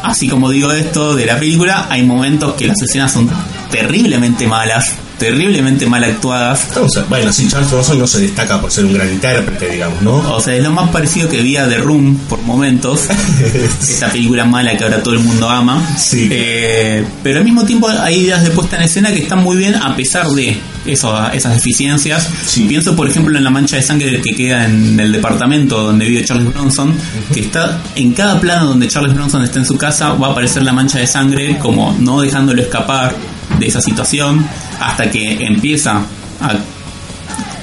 [0.02, 3.28] así como digo esto de la película, hay momentos que las escenas son
[3.70, 6.66] terriblemente malas, terriblemente mal actuadas.
[7.10, 10.14] Bueno, sí, Charles Bronson no se destaca por ser un gran intérprete, digamos, ¿no?
[10.34, 13.02] O sea, es lo más parecido que vi a The Room por momentos.
[13.82, 15.86] Esta película mala que ahora todo el mundo ama.
[15.98, 16.26] Sí.
[16.30, 19.74] Eh, pero al mismo tiempo hay ideas de puesta en escena que están muy bien
[19.74, 20.56] a pesar de
[20.86, 22.26] eso, esas deficiencias.
[22.46, 22.64] Sí.
[22.66, 26.24] Pienso, por ejemplo, en la mancha de sangre que queda en el departamento donde vive
[26.24, 26.94] Charles Bronson,
[27.34, 30.62] que está en cada plano donde Charles Bronson está en su casa, va a aparecer
[30.62, 33.14] la mancha de sangre como no dejándolo escapar
[33.58, 34.46] de esa situación
[34.80, 35.98] hasta que empieza
[36.40, 36.54] a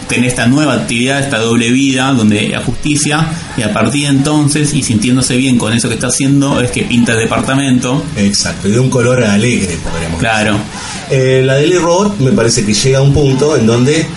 [0.07, 3.27] tener esta nueva actividad, esta doble vida, donde la justicia,
[3.57, 6.83] y a partir de entonces, y sintiéndose bien con eso que está haciendo, es que
[6.83, 8.03] pinta el departamento.
[8.15, 11.19] Exacto, y de un color alegre, podríamos Claro, decir.
[11.19, 11.75] Eh, la de Lee
[12.19, 14.07] me parece que llega a un punto en donde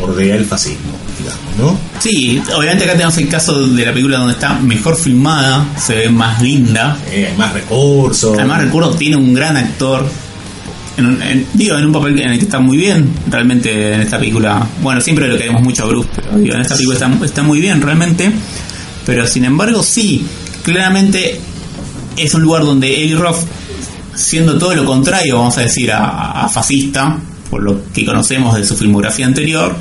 [0.00, 1.78] bordea el fascismo, digamos, ¿no?
[2.00, 6.08] sí, obviamente acá tenemos el caso de la película donde está mejor filmada, se ve
[6.10, 6.98] más linda.
[7.12, 8.36] Eh, hay más recursos.
[8.36, 10.06] Además, recuerdo, tiene un gran actor.
[10.96, 14.00] En un, en- digo, en un papel en el que está muy bien, realmente en
[14.00, 14.66] esta película.
[14.82, 17.80] Bueno, siempre lo queremos mucho a Bruce, pero digo, en esta película está, muy bien,
[17.80, 18.30] realmente.
[19.06, 20.24] Pero sin embargo, sí,
[20.62, 21.40] claramente
[22.16, 23.38] es un lugar donde Eli Roth,
[24.14, 28.76] siendo todo lo contrario, vamos a decir, a fascista, por lo que conocemos de su
[28.76, 29.74] filmografía anterior,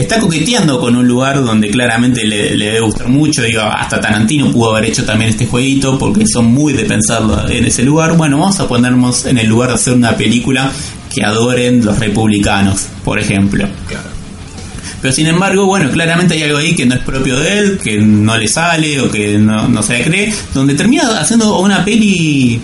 [0.00, 3.42] está coqueteando con un lugar donde claramente le, le debe gustar mucho.
[3.42, 7.64] Digo, hasta Tarantino pudo haber hecho también este jueguito porque son muy de pensarlo en
[7.64, 8.16] ese lugar.
[8.16, 10.70] Bueno, vamos a ponernos en el lugar de hacer una película
[11.14, 13.66] que adoren los republicanos, por ejemplo.
[13.86, 14.08] Claro.
[15.00, 17.98] Pero sin embargo, bueno, claramente hay algo ahí que no es propio de él, que
[17.98, 22.60] no le sale o que no, no se le cree, donde termina haciendo una peli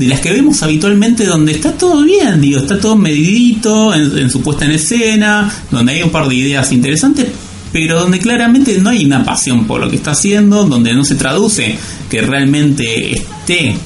[0.00, 4.30] de las que vemos habitualmente donde está todo bien, digo, está todo medidito en, en
[4.30, 7.26] su puesta en escena, donde hay un par de ideas interesantes,
[7.70, 11.16] pero donde claramente no hay una pasión por lo que está haciendo, donde no se
[11.16, 11.76] traduce
[12.08, 13.76] que realmente esté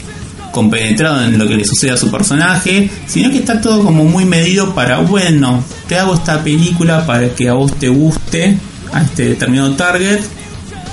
[0.52, 4.24] compenetrado en lo que le sucede a su personaje, sino que está todo como muy
[4.24, 8.56] medido para, bueno, te hago esta película para que a vos te guste
[8.92, 10.20] a este determinado target,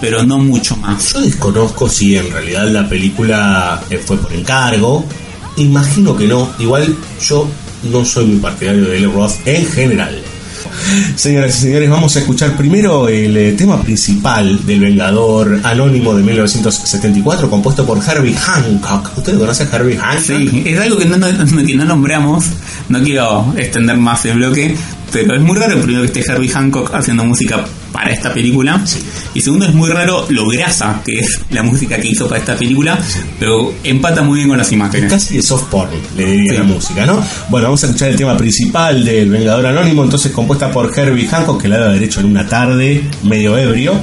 [0.02, 1.14] pero no mucho más.
[1.14, 5.06] Yo desconozco si en realidad la película eh, fue por encargo.
[5.58, 6.50] Imagino que no.
[6.60, 7.48] Igual yo
[7.84, 10.22] no soy muy partidario de Eli Roth en general.
[11.16, 16.24] Señoras y señores, vamos a escuchar primero el eh, tema principal del Vengador Anónimo de
[16.24, 19.18] 1974, compuesto por Herbie Hancock.
[19.18, 20.24] ¿Usted conoce a Herbie Hancock?
[20.24, 22.46] Sí, es algo que no, no, que no nombramos,
[22.90, 24.76] no quiero extender más el bloque,
[25.12, 28.84] pero es muy raro primero que esté Herbie Hancock haciendo música para esta película.
[29.34, 32.56] Y segundo, es muy raro lo grasa que es la música que hizo para esta
[32.56, 32.98] película,
[33.40, 35.12] pero empata muy bien con las imágenes.
[35.12, 37.24] casi de soft porn, le diría la música, ¿no?
[37.50, 41.62] Bueno, vamos a escuchar el tema principal del Vengador Anónimo, entonces compuesta por Herbie Hancock,
[41.62, 43.94] que la da derecho en una tarde, medio ebrio,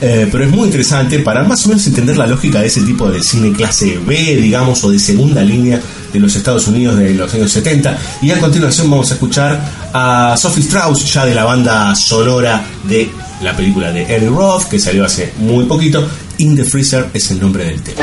[0.00, 3.10] eh, pero es muy interesante para más o menos entender la lógica de ese tipo
[3.10, 5.80] de cine clase B, digamos, o de segunda línea
[6.12, 7.98] de los Estados Unidos de los años 70.
[8.22, 9.60] Y a continuación vamos a escuchar
[9.92, 13.10] a Sophie Strauss, ya de la banda sonora de
[13.42, 16.08] la película de Eddie Roth, que salió hace muy poquito.
[16.38, 18.02] In the Freezer es el nombre del tema.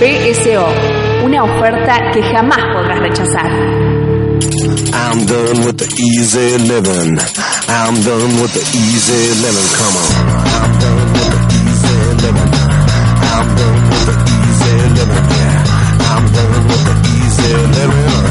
[0.00, 0.66] BSO,
[1.24, 3.50] una oferta que jamás podrás rechazar.
[4.92, 7.16] I'm done with the easy living.
[7.68, 9.68] I'm done with the easy living.
[9.78, 10.10] Come on.
[10.58, 12.50] I'm done with the easy living.
[13.30, 15.24] I'm done with the easy living.
[15.30, 16.10] Yeah.
[16.10, 18.29] I'm done with the easy living.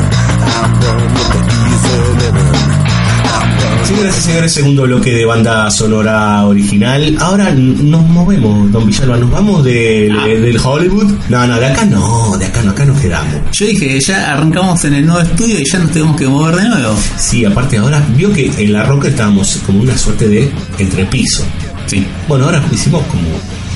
[3.90, 7.18] Señoras y señores, segundo bloque de banda sonora original.
[7.20, 10.26] Ahora nos movemos, don Villalba, nos vamos de- Ah.
[10.28, 11.12] de- del Hollywood.
[11.28, 13.34] No, no, de acá no, de acá no, acá nos quedamos.
[13.52, 16.70] Yo dije, ya arrancamos en el nuevo estudio y ya nos tenemos que mover de
[16.70, 16.96] nuevo.
[17.18, 21.44] Sí, aparte ahora vio que en la roca estábamos como una suerte de entrepiso.
[21.88, 23.24] Sí, Bueno, ahora hicimos como,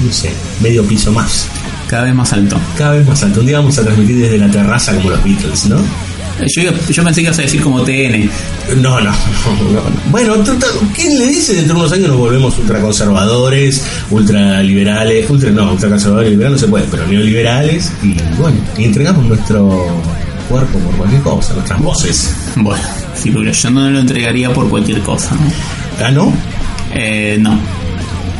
[0.06, 1.48] no sé, medio piso más.
[1.88, 2.56] cada vez más alto.
[2.78, 3.40] Cada vez más alto.
[3.42, 5.78] Un día vamos a transmitir desde la terraza como los Beatles, ¿no?
[6.56, 8.30] Yo, yo pensé que ibas a decir como TN.
[8.82, 9.12] No, no,
[9.72, 9.82] no, no.
[10.10, 10.36] Bueno,
[10.96, 15.30] ¿quién le dice dentro de unos años nos volvemos ultraconservadores, ultraliberales?
[15.30, 19.88] Ultra, no, ultraconservadores y liberales no se puede, pero neoliberales y bueno, y entregamos nuestro
[20.50, 22.34] cuerpo por cualquier cosa, nuestras voces.
[22.56, 22.84] Bueno,
[23.16, 25.36] sí, pero yo no lo entregaría por cualquier cosa.
[25.36, 26.06] ¿no?
[26.06, 26.34] ¿Ah, no?
[26.94, 27.60] Eh, no.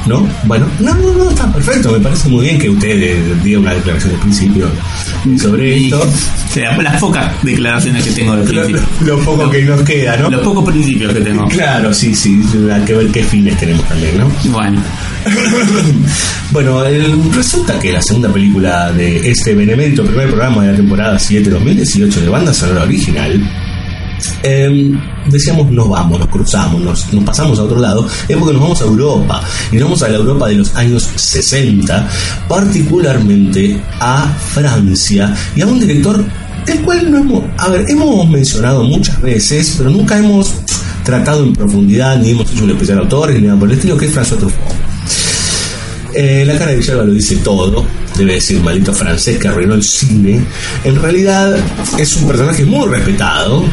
[0.06, 0.28] ¿No?
[0.44, 1.92] Bueno, no, no, no, está perfecto.
[1.92, 4.68] Me parece muy bien que usted eh, diga una declaración de principio
[5.42, 6.02] sobre esto.
[6.02, 8.82] o sea, las pocas declaraciones que tengo de Lo, principio.
[9.06, 10.30] lo poco que nos queda, ¿no?
[10.30, 11.48] Los pocos principios que tengo.
[11.48, 14.32] Claro, sí, sí, hay que ver qué fines tenemos también, ¿no?
[14.52, 14.82] Bueno,
[16.52, 21.18] Bueno, el- resulta que la segunda película de este benemérito primer programa de la temporada
[21.18, 23.42] 7-2018 de banda sonora original,
[24.44, 25.00] em,
[25.30, 28.86] decíamos nos vamos, nos cruzamos, nos, pasamos a otro lado, es porque nos vamos a
[28.86, 32.10] Europa, y nos vamos a la Europa de los años 60,
[32.48, 36.24] particularmente a Francia, y a un director
[36.66, 37.44] del cual no
[37.88, 40.54] hemos mencionado muchas veces, pero nunca hemos
[41.04, 44.06] tratado en profundidad, ni hemos hecho un especial autor, ni nada por el estilo, que
[44.06, 44.94] es François Truffaut.
[46.16, 47.86] Eh, la cara de Villalba lo dice todo.
[48.18, 50.46] Debe decir maldito francés que arruinó el cine.
[50.84, 51.56] En realidad
[51.98, 53.64] es un personaje muy respetado,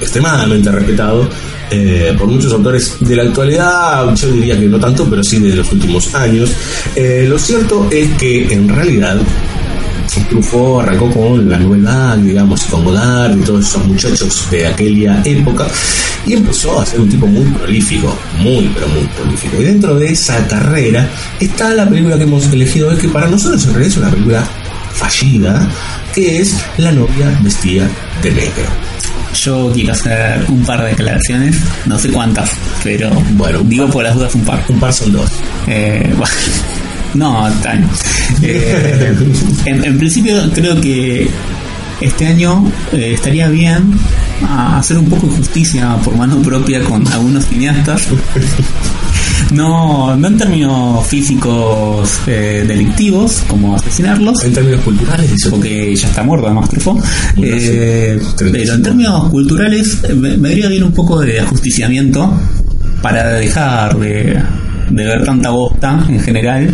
[0.00, 1.28] extremadamente respetado
[1.70, 4.14] eh, por muchos autores de la actualidad.
[4.14, 6.50] Yo diría que no tanto, pero sí de los últimos años.
[6.94, 9.18] Eh, lo cierto es que en realidad
[10.30, 15.66] Truffaut arrancó con la novedad, digamos, con Godard y todos esos muchachos de aquella época
[16.26, 19.60] y empezó a ser un tipo muy prolífico, muy pero muy prolífico.
[19.60, 23.64] Y dentro de esa carrera está la película que hemos elegido hoy, que para nosotros
[23.64, 24.48] en realidad es una película
[24.92, 25.68] fallida,
[26.14, 27.88] que es La novia vestida
[28.22, 28.64] de negro.
[29.36, 31.56] Yo quiero hacer un par de declaraciones,
[31.86, 32.50] no sé cuántas,
[32.82, 34.64] pero Bueno, digo por las dudas un par.
[34.68, 35.30] Un par son dos.
[35.66, 36.34] Eh, bueno,
[37.14, 37.88] no, tan.
[38.42, 39.14] Eh,
[39.64, 41.28] en, en principio creo que
[42.00, 43.92] este año eh, estaría bien
[44.46, 48.08] a hacer un poco de justicia por mano propia con algunos cineastas.
[49.52, 56.22] No, no en términos físicos eh, delictivos, como asesinarlos, En términos culturales, porque ya está
[56.22, 56.68] muerto además.
[56.84, 57.02] Bueno,
[57.36, 58.74] Eh, pero 35.
[58.74, 62.32] en términos culturales eh, me, me vendría bien un poco de ajusticiamiento
[63.02, 64.42] para dejar de,
[64.90, 66.70] de ver tanta bosta en general.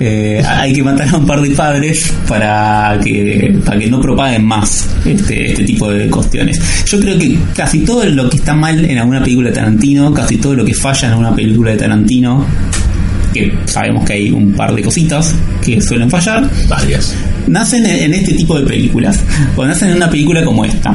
[0.00, 4.44] Eh, hay que matar a un par de padres para que para que no propaguen
[4.44, 6.60] más este, este tipo de cuestiones.
[6.86, 10.36] Yo creo que casi todo lo que está mal en alguna película de Tarantino, casi
[10.36, 12.44] todo lo que falla en alguna película de Tarantino,
[13.38, 15.34] que sabemos que hay un par de cositas
[15.64, 17.14] que suelen fallar, Varias.
[17.46, 19.20] nacen en este tipo de películas,
[19.56, 20.94] o nacen en una película como esta.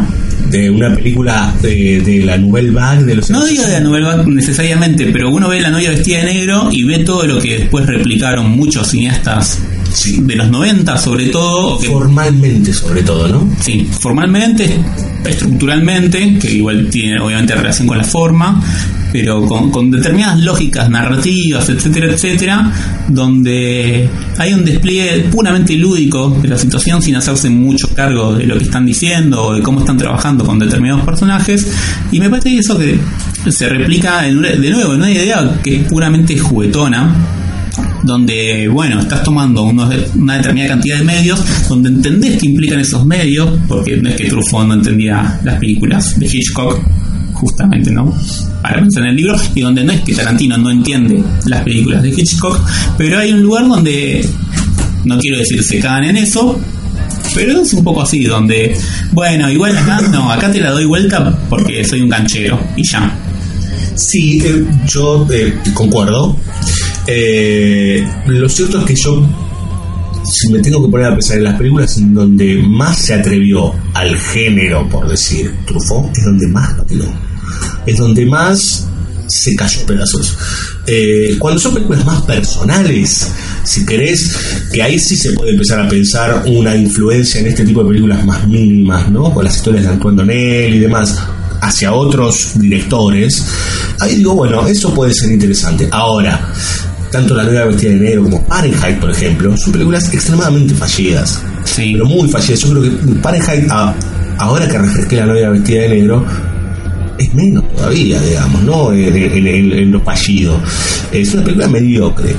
[0.50, 3.84] De una película de, de la Nouvelle Vague de los No digo de la 60.
[3.90, 7.40] Nouvelle Vague necesariamente, pero uno ve la novia vestida de negro y ve todo lo
[7.40, 9.60] que después replicaron muchos cineastas
[9.94, 10.22] Sí.
[10.22, 13.48] de los 90 sobre todo, que Formalmente, sobre todo, ¿no?
[13.62, 14.68] Sí, formalmente,
[15.44, 18.62] estructuralmente, que igual tiene obviamente relación con la forma,
[19.14, 22.74] pero con, con determinadas lógicas narrativas, etcétera, etcétera,
[23.08, 24.10] donde
[24.40, 28.64] hay un despliegue puramente lúdico de la situación sin hacerse mucho cargo de lo que
[28.64, 31.72] están diciendo o de cómo están trabajando con determinados personajes,
[32.12, 35.82] y me parece que eso que se replica en de nuevo en una idea que
[35.82, 37.14] es puramente juguetona,
[38.02, 41.40] donde, bueno, estás tomando unos una determinada cantidad de medios,
[41.70, 46.20] donde entendés que implican esos medios, porque no es que Truffaut no entendía las películas
[46.20, 46.80] de Hitchcock,
[47.44, 48.14] justamente, ¿no?
[48.62, 52.02] Para pensar en el libro, y donde no es que Tarantino no entiende las películas
[52.02, 52.60] de Hitchcock,
[52.98, 54.26] pero hay un lugar donde,
[55.04, 56.60] no quiero decir se cagan en eso,
[57.36, 58.76] pero es un poco así, donde,
[59.12, 63.14] bueno, igual acá no, acá te la doy vuelta porque soy un canchero, y ya.
[63.96, 66.36] Sí, eh, yo eh, concuerdo.
[67.06, 69.28] Eh, lo cierto es que yo,
[70.24, 73.74] si me tengo que poner a pensar en las películas en donde más se atrevió
[73.94, 77.06] al género, por decir, Truffaut, es donde más lo tiró.
[77.86, 78.88] Es donde más
[79.28, 80.38] se cayó a pedazos.
[80.86, 83.28] Eh, cuando son películas más personales,
[83.64, 84.36] si querés,
[84.72, 88.24] que ahí sí se puede empezar a pensar una influencia en este tipo de películas
[88.26, 89.34] más mínimas, ¿no?
[89.34, 91.18] Con las historias de Antoine Donnell y demás,
[91.62, 93.44] hacia otros directores.
[94.02, 95.88] Ahí digo, bueno, eso puede ser interesante.
[95.92, 96.54] Ahora,
[97.12, 101.40] tanto La Nueva Vestida de Negro como Fahrenheit, por ejemplo, son películas extremadamente fallidas.
[101.64, 101.94] Sí.
[101.94, 102.60] Pero muy fallidas.
[102.60, 103.96] Yo creo que Fahrenheit, a-
[104.38, 106.26] ahora que refresqué La Novia Vestida de Negro,
[107.18, 108.94] es menos todavía, digamos, ¿no?
[108.94, 110.60] En, lo fallido.
[111.12, 112.36] Es una película mediocre.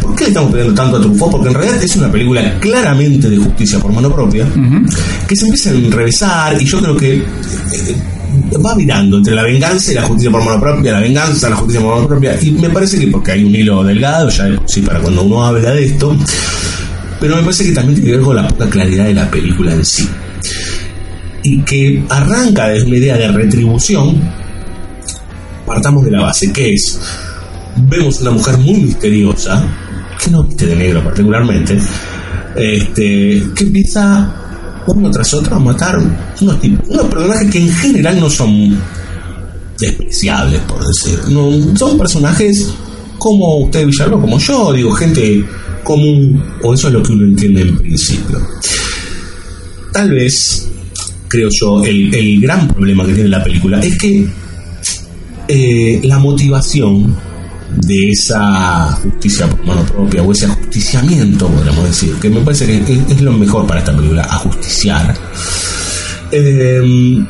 [0.00, 1.32] ¿Por qué le estamos pidiendo tanto a Truffaut?
[1.32, 4.46] Porque en realidad es una película claramente de justicia por mano propia,
[5.26, 7.24] que se empieza a enrevesar y yo creo que eh,
[8.64, 11.80] va virando entre la venganza y la justicia por mano propia, la venganza, la justicia
[11.80, 15.00] por mano propia, y me parece que porque hay un hilo delgado, ya sí para
[15.00, 16.16] cuando uno habla de esto,
[17.20, 19.72] pero me parece que también tiene que ver con la poca claridad de la película
[19.72, 20.08] en sí
[21.42, 24.20] y que arranca desde una idea de retribución,
[25.66, 27.00] partamos de la base, que es,
[27.88, 29.64] vemos una mujer muy misteriosa,
[30.22, 31.78] que no viste de negro particularmente,
[32.56, 34.34] este, que empieza
[34.86, 35.98] uno tras otro a matar
[36.40, 38.78] unos tipos, unos personajes que en general no son
[39.78, 42.68] despreciables, por decir, no, son personajes
[43.18, 45.44] como usted Villalba, como yo, digo, gente
[45.84, 48.40] común, o eso es lo que uno entiende en principio.
[49.92, 50.71] Tal vez
[51.32, 54.26] creo yo, el, el gran problema que tiene la película es que
[55.48, 57.16] eh, la motivación
[57.86, 62.92] de esa justicia por mano propia o ese ajusticiamiento, podríamos decir, que me parece que
[62.92, 65.14] es, lo mejor para esta película, ajusticiar,
[66.30, 67.24] eh,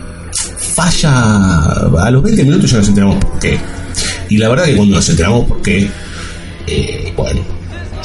[0.59, 1.63] falla
[2.03, 3.57] a los 20 minutos ya nos enteramos por qué.
[4.31, 5.89] Y la verdad que cuando nos enteramos por qué,
[6.67, 7.41] eh, bueno,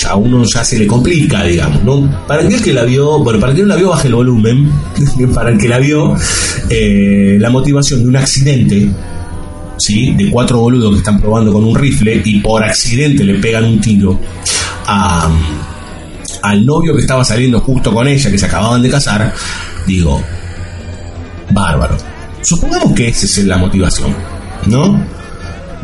[0.08, 2.26] a uno ya se le complica, digamos, ¿no?
[2.28, 4.72] Para aquel que la vio, bueno, para el que no la vio, baje el volumen.
[5.34, 6.16] para el que la vio,
[6.70, 8.90] eh, la motivación de un accidente,
[9.78, 10.14] ¿sí?
[10.16, 13.82] De cuatro boludos que están probando con un rifle y por accidente le pegan un
[13.82, 14.20] tiro
[14.88, 15.30] a,
[16.44, 19.34] al novio que estaba saliendo justo con ella, que se acababan de casar,
[19.86, 20.22] digo,
[21.52, 21.98] bárbaro.
[22.42, 24.16] Supongamos que esa es la motivación,
[24.68, 25.04] ¿no?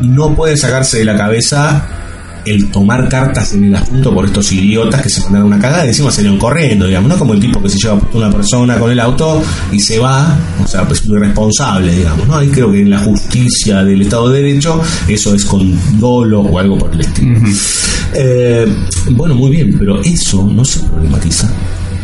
[0.00, 2.03] No puede sacarse de la cabeza
[2.46, 5.88] el tomar cartas en el asunto por estos idiotas que se mandaron una cagada y
[5.88, 9.00] encima salieron corriendo, digamos, no como el tipo que se lleva una persona con el
[9.00, 9.42] auto
[9.72, 12.36] y se va, o sea, pues irresponsable, digamos, ¿no?
[12.36, 16.58] Ahí creo que en la justicia del Estado de Derecho eso es con dolo o
[16.58, 17.40] algo por el estilo.
[18.16, 18.64] Eh,
[19.10, 21.50] bueno, muy bien, pero eso no se problematiza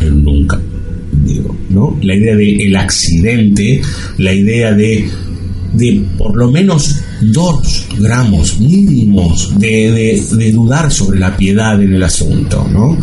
[0.09, 0.59] nunca,
[1.23, 1.97] digo, ¿no?
[2.01, 3.81] La idea de el accidente,
[4.17, 5.09] la idea de
[5.73, 11.93] de por lo menos dos gramos mínimos de, de, de, dudar sobre la piedad en
[11.93, 12.97] el asunto, ¿no?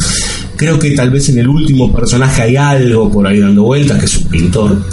[0.57, 4.07] Creo que tal vez en el último personaje hay algo por ahí dando vueltas, que
[4.07, 4.85] es un pintor.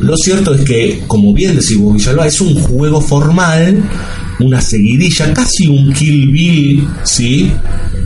[0.00, 3.82] Lo cierto es que, como bien decimos Villalba, es un juego formal,
[4.40, 7.50] una seguidilla, casi un Kill Bill, ¿sí?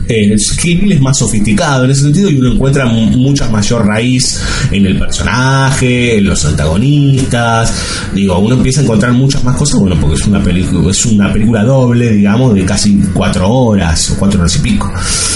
[0.07, 4.39] El Bill es más sofisticado en ese sentido y uno encuentra mucha mayor raíz
[4.71, 7.73] en el personaje, en los antagonistas.
[8.13, 11.31] Digo, uno empieza a encontrar muchas más cosas, bueno, porque es una película, es una
[11.33, 14.91] película doble, digamos, de casi cuatro horas o cuatro horas y pico.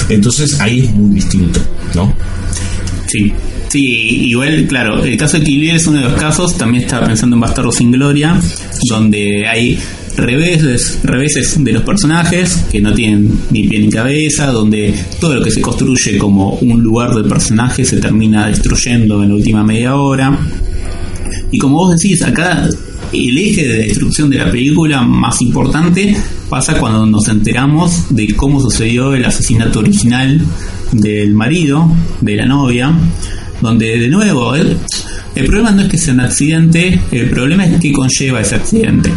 [0.10, 1.60] Entonces ahí es muy distinto,
[1.96, 2.14] ¿no?
[3.08, 3.34] Sí.
[3.70, 7.06] Sí, igual, claro, el caso de Kill Bill es uno de los casos, también estaba
[7.06, 8.36] pensando en Bastardo sin Gloria,
[8.90, 9.78] donde hay
[10.20, 15.44] reveses, reveses de los personajes que no tienen ni pie ni cabeza, donde todo lo
[15.44, 19.96] que se construye como un lugar del personaje se termina destruyendo en la última media
[19.96, 20.38] hora.
[21.52, 22.68] Y como vos decís, acá
[23.12, 26.16] el eje de destrucción de la película más importante
[26.50, 30.42] pasa cuando nos enteramos de cómo sucedió el asesinato original
[30.92, 31.90] del marido,
[32.22, 32.92] de la novia,
[33.62, 34.78] donde de nuevo el,
[35.36, 39.12] el problema no es que sea un accidente, el problema es que conlleva ese accidente.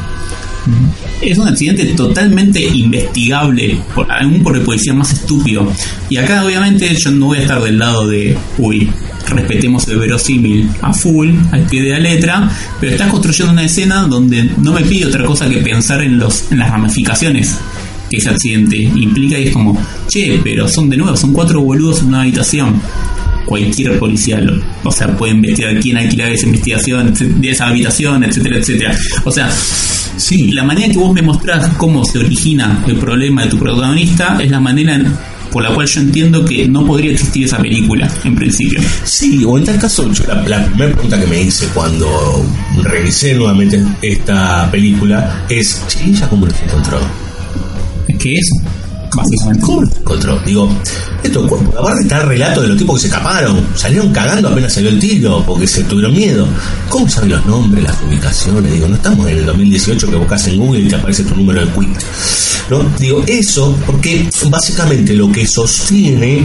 [1.20, 5.70] Es un accidente totalmente investigable, por, aún por el policía más estúpido.
[6.08, 8.88] Y acá obviamente yo no voy a estar del lado de, uy,
[9.28, 12.50] respetemos el verosímil a full, al pie de la letra,
[12.80, 16.50] pero estás construyendo una escena donde no me pide otra cosa que pensar en, los,
[16.50, 17.56] en las ramificaciones
[18.10, 22.00] que ese accidente implica y es como, che, pero son de nuevo, son cuatro boludos
[22.00, 22.80] en una habitación.
[23.46, 28.58] Cualquier policía, lo- o sea, puede investigar quién alquila esa investigación, de esa habitación, etcétera,
[28.58, 28.96] etcétera.
[29.24, 29.50] O sea,
[30.22, 33.58] sí, la manera en que vos me mostrás cómo se origina el problema de tu
[33.58, 35.12] protagonista es la manera en-
[35.50, 38.80] por la cual yo entiendo que no podría existir esa película, en principio.
[39.04, 42.08] Sí, o en tal caso, yo la, la primera pregunta que me hice cuando
[42.82, 47.00] revisé nuevamente esta película es, che, ¿ella cómo los encontró?
[48.08, 48.54] Es que eso,
[49.16, 49.62] básicamente.
[49.64, 50.38] ¿Cómo encontró?
[50.44, 50.68] Digo,
[51.22, 54.72] esto, cu- aparte está el relato de los tipos que se escaparon, salieron cagando apenas
[54.72, 56.46] salió el tiro, porque se tuvieron miedo.
[56.88, 58.72] ¿Cómo saben los nombres, las ubicaciones?
[58.72, 61.60] Digo, no estamos en el 2018 que buscas en Google y te aparece tu número
[61.60, 61.96] de quit.
[62.70, 62.82] ¿No?
[62.98, 66.44] Digo, eso, porque básicamente lo que sostiene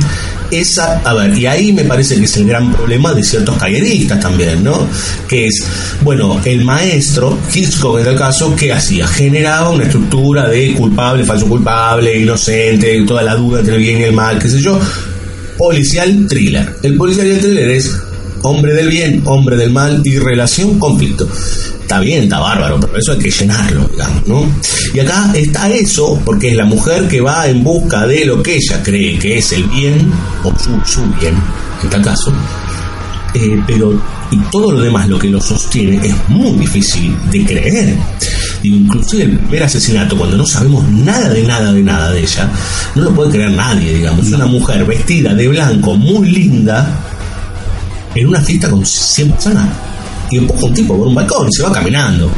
[0.52, 4.20] esa, a ver, y ahí me parece que es el gran problema de ciertos calleristas
[4.20, 4.88] también, ¿no?
[5.28, 5.66] Que es,
[6.02, 9.08] bueno, el maestro, Hitchcock en tal caso, ¿qué hacía?
[9.08, 14.04] Generaba una estructura de culpable, falso culpable, inocente, toda la duda entre el bien y
[14.04, 14.80] el mal, qué sé yo.
[15.58, 16.76] Policial thriller.
[16.84, 17.92] El policial y el thriller es
[18.44, 21.28] hombre del bien, hombre del mal y relación, conflicto.
[21.82, 24.46] Está bien, está bárbaro, pero eso hay que llenarlo, digamos, ¿no?
[24.94, 28.56] Y acá está eso, porque es la mujer que va en busca de lo que
[28.56, 30.12] ella cree que es el bien,
[30.44, 31.36] o su, su bien,
[31.84, 32.34] en tal caso,
[33.34, 37.98] eh, pero y todo lo demás lo que lo sostiene es muy difícil de creer.
[38.62, 42.50] Digo, inclusive el primer asesinato, cuando no sabemos nada de nada de nada de ella,
[42.96, 44.28] no lo puede creer nadie, digamos.
[44.28, 47.07] Una mujer vestida de blanco, muy linda,
[48.16, 49.70] en una fiesta con 100 personas.
[50.30, 52.30] Y empuja un tipo por un balcón y se va caminando.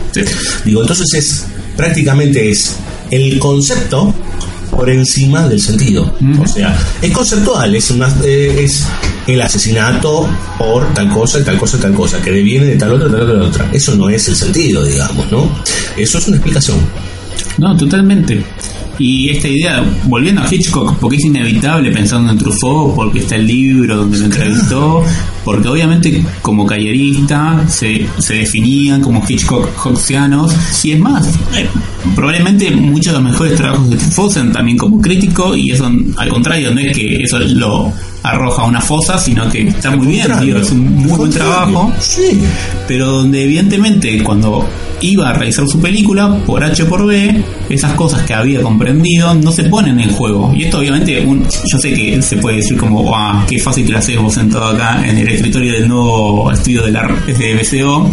[0.63, 1.45] Digo, entonces es
[1.75, 2.75] prácticamente es
[3.09, 4.13] el concepto
[4.69, 6.13] por encima del sentido.
[6.41, 8.85] O sea, es conceptual, es, una, eh, es
[9.27, 12.93] el asesinato por tal cosa y tal cosa y tal cosa, que deviene de tal
[12.93, 13.69] otra, tal otra, tal otra.
[13.73, 15.49] Eso no es el sentido, digamos, ¿no?
[15.97, 16.77] Eso es una explicación.
[17.57, 18.43] No, totalmente.
[18.99, 23.47] Y esta idea, volviendo a Hitchcock, porque es inevitable pensando en Truffaut, porque está el
[23.47, 25.03] libro donde lo entrevistó,
[25.45, 31.69] porque obviamente como callerista se, se definían como Hitchcock Hawksianos, y es más, eh,
[32.13, 36.29] probablemente muchos de los mejores trabajos de Truffaut sean también como crítico, y eso al
[36.29, 37.93] contrario, no es que eso lo
[38.23, 42.39] arroja una fosa, sino que está muy bien, digo, es un muy buen trabajo Sí.
[42.87, 44.67] pero donde evidentemente cuando
[45.01, 49.49] iba a realizar su película, por H por B, esas cosas que había comprendido no
[49.51, 50.51] se ponen en juego.
[50.53, 53.93] Y esto obviamente, un- yo sé que se puede decir como, ah, qué fácil que
[53.93, 58.09] lo haces vos sentado acá en el escritorio del nuevo estudio de la de BCO.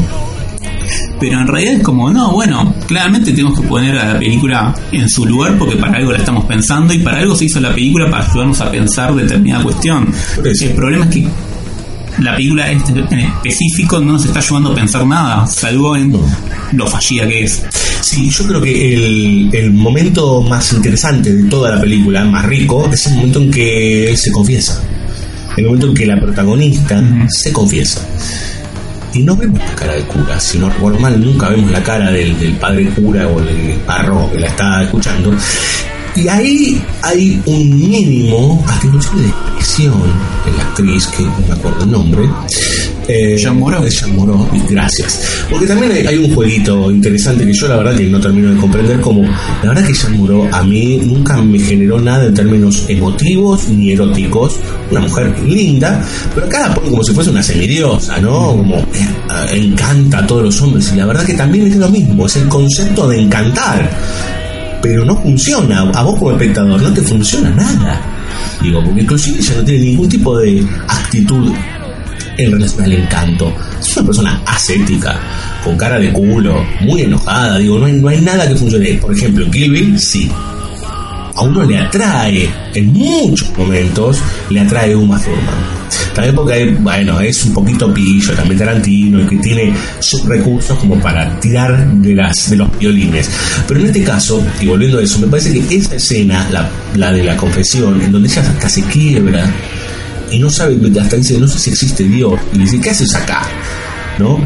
[1.18, 5.08] Pero en realidad es como, no, bueno, claramente tenemos que poner a la película en
[5.08, 8.10] su lugar porque para algo la estamos pensando y para algo se hizo la película
[8.10, 10.12] para ayudarnos a pensar determinada cuestión.
[10.44, 11.26] El problema es que
[12.18, 16.18] la película este en específico no nos está ayudando a pensar nada, salvo en
[16.72, 17.62] lo fallida que es.
[18.00, 22.88] Sí, yo creo que el, el momento más interesante de toda la película, más rico,
[22.92, 24.82] es el momento en que se confiesa.
[25.56, 28.06] El momento en que la protagonista se confiesa.
[29.16, 32.10] Y no vemos la cara del cura, si no recuerdo mal, nunca vemos la cara
[32.10, 35.34] del, del padre cura o del párroco que la está escuchando.
[36.16, 39.92] Y ahí hay un mínimo, hasta inclusive de expresión
[40.46, 42.22] de la actriz, que no me acuerdo el nombre.
[43.08, 43.84] Eh, Jean Moreau.
[43.84, 45.44] de Jean Moreau, gracias.
[45.50, 48.58] Porque también hay, hay un jueguito interesante que yo la verdad que no termino de
[48.58, 52.84] comprender como, la verdad que Jean Moreau a mí nunca me generó nada en términos
[52.88, 54.56] emotivos ni eróticos.
[54.90, 56.02] Una mujer linda,
[56.34, 58.56] pero acá la pone como si fuese una semidiosa, ¿no?
[58.56, 58.84] Como eh,
[59.52, 60.90] encanta a todos los hombres.
[60.92, 63.90] Y la verdad que también es lo mismo, es el concepto de encantar
[64.82, 65.80] pero no funciona.
[65.90, 68.00] A vos como espectador no te funciona nada.
[68.62, 71.52] Digo, porque inclusive ella no tiene ningún tipo de actitud
[72.38, 73.52] en relación al encanto.
[73.80, 75.18] Es una persona ascética,
[75.64, 77.58] con cara de culo, muy enojada.
[77.58, 78.94] Digo, no hay, no hay nada que funcione.
[78.94, 80.30] Por ejemplo, Kill Bill, sí.
[81.34, 84.18] A uno le atrae, en muchos momentos,
[84.48, 85.75] le atrae Uma Thurman.
[86.34, 90.98] Porque, hay- bueno, es un poquito pillo también Tarantino y que tiene sus recursos como
[91.00, 93.28] para tirar de, las, de los violines.
[93.68, 97.12] Pero en este caso, y volviendo a eso, me parece que esa escena, la, la
[97.12, 99.44] de la confesión, en donde ella hasta se quiebra
[100.30, 103.42] y no sabe, hasta dice, no sé si existe Dios, y dice, ¿qué haces acá?
[104.18, 104.38] ¿No?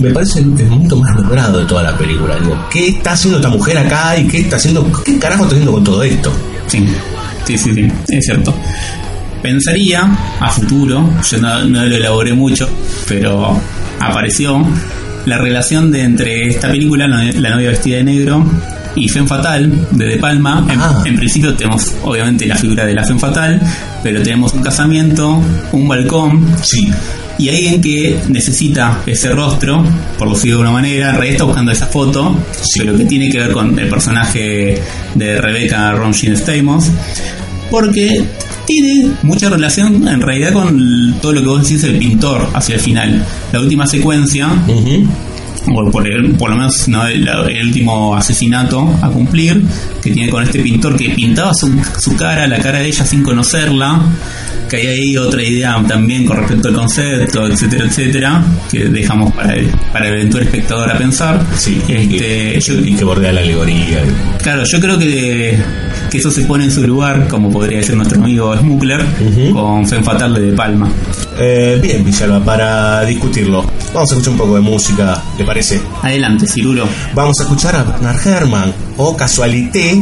[0.00, 2.36] Me parece el, el momento más logrado de toda la película.
[2.38, 5.72] Digo, ¿qué está haciendo esta mujer acá y qué está haciendo, qué carajo está haciendo
[5.72, 6.32] con todo esto?
[6.68, 6.86] Sí,
[7.46, 8.54] sí, sí, sí, es cierto.
[9.42, 10.02] Pensaría
[10.40, 12.68] a futuro, yo no, no lo elaboré mucho,
[13.08, 13.58] pero
[13.98, 14.66] apareció
[15.26, 18.44] la relación de entre esta película, La novia vestida de negro,
[18.96, 20.66] y Femme Fatal de De Palma.
[20.68, 21.02] En, Ah.
[21.04, 23.60] en principio tenemos obviamente la figura de la Femme Fatal,
[24.02, 25.40] pero tenemos un casamiento,
[25.72, 26.90] un balcón, Sí,
[27.38, 29.82] y alguien que necesita ese rostro,
[30.18, 32.80] por decirlo de una manera, Rey está buscando esa foto, Sí.
[32.80, 34.82] pero que tiene que ver con el personaje
[35.14, 36.90] de Rebecca Romijn Stamos,
[37.70, 38.24] porque
[38.70, 42.80] tiene mucha relación en realidad con todo lo que vos decís el pintor hacia el
[42.80, 43.26] final.
[43.52, 44.48] La última secuencia,
[45.68, 47.06] o por, el- por lo menos ¿no?
[47.06, 49.62] el, el último asesinato a cumplir,
[50.02, 53.22] que tiene con este pintor que pintaba su, su cara, la cara de ella sin
[53.22, 54.00] conocerla,
[54.68, 59.54] que hay ahí otra idea también con respecto al concepto, etcétera, etcétera, que dejamos para
[59.54, 61.44] el, para el eventual espectador a pensar.
[61.56, 64.02] sí, Este, y, yo- y que bordea la alegoría.
[64.42, 65.58] Claro, yo creo que,
[66.10, 69.04] que eso se pone en su lugar, como podría decir nuestro amigo Smuggler,
[69.52, 70.88] con Fatal de De Palma.
[71.38, 75.82] Eh, bien, Villalba, para discutirlo, vamos a escuchar un poco de música, ¿le parece?
[76.02, 76.86] Adelante, Cirulo.
[77.12, 80.00] Vamos a escuchar a Bernard Herrmann, o casualité,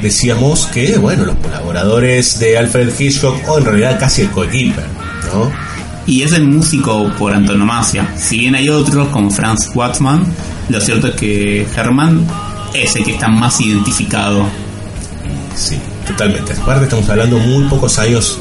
[0.00, 4.86] decíamos que, bueno, los colaboradores de Alfred Hitchcock, o en realidad casi el coequiper,
[5.34, 5.52] ¿no?
[6.06, 8.08] Y es el músico por antonomasia.
[8.16, 10.24] Si bien hay otros como Franz Watzmann,
[10.70, 12.26] lo cierto es que Herman
[12.72, 14.46] es el que está más identificado.
[15.54, 15.76] Sí,
[16.06, 16.54] totalmente.
[16.54, 18.38] Aparte estamos hablando muy pocos años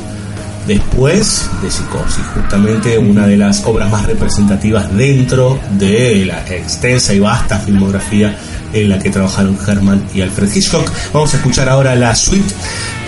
[0.68, 7.20] después de Psicosis, justamente una de las obras más representativas dentro de la extensa y
[7.20, 8.36] vasta filmografía
[8.74, 10.90] en la que trabajaron Herman y Alfred Hitchcock.
[11.14, 12.54] Vamos a escuchar ahora la suite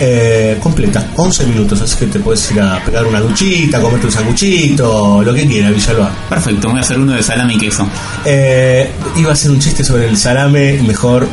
[0.00, 4.12] eh, completa, 11 minutos, así que te puedes ir a pegar una duchita, comerte un
[4.12, 6.10] sanguchito, lo que quieras, Villalba.
[6.28, 7.86] Perfecto, voy a hacer uno de salami y queso.
[8.24, 11.26] Eh, iba a hacer un chiste sobre el salame, mejor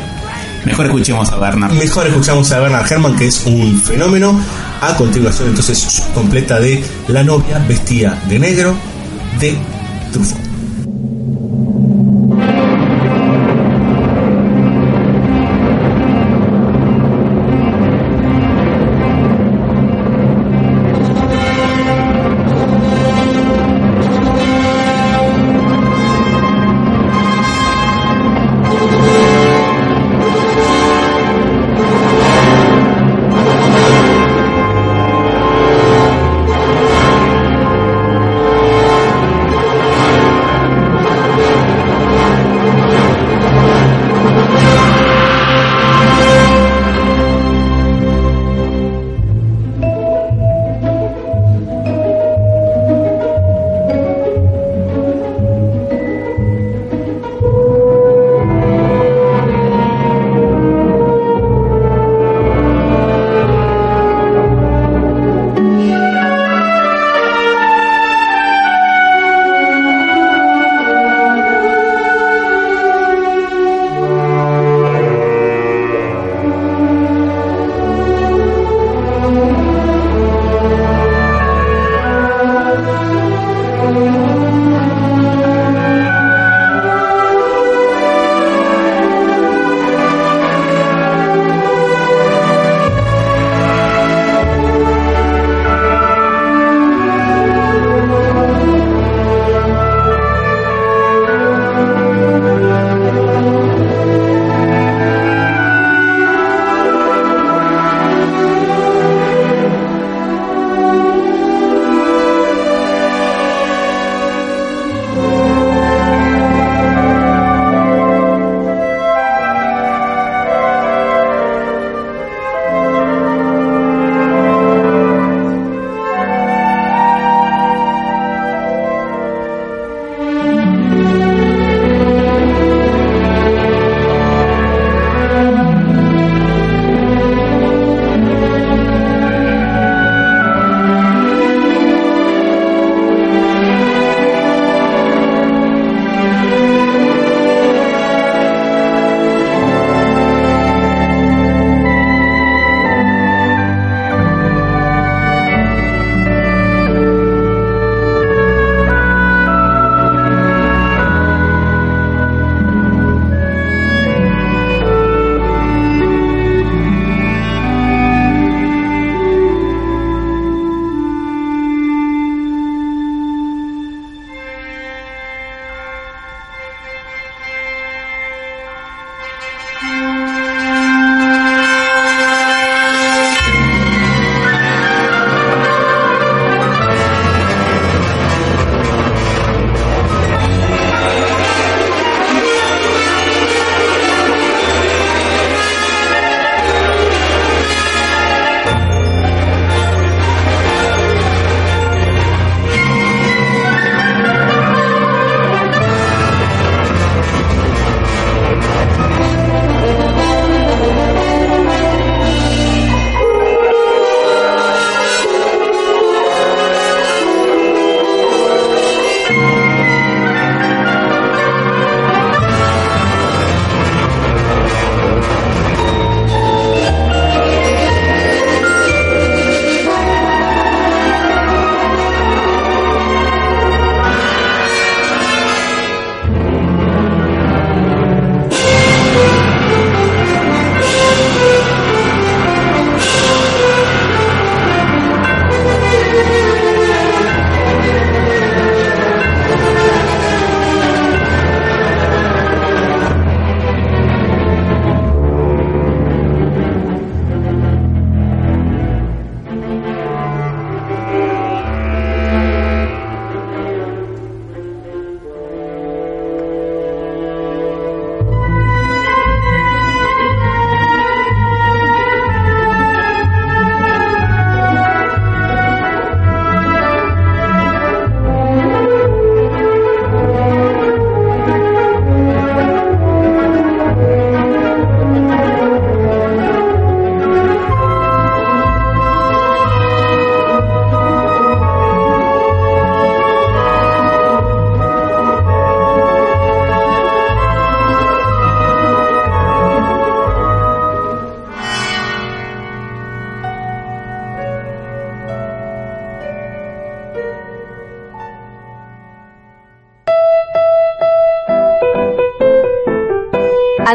[0.66, 1.72] Mejor escuchemos a Bernard.
[1.74, 4.36] Mejor escuchamos a Bernard Herrmann, que es un fenómeno.
[4.80, 8.76] A continuación, entonces, completa de La novia vestida de negro
[9.40, 9.56] de
[10.12, 10.45] Truffaut.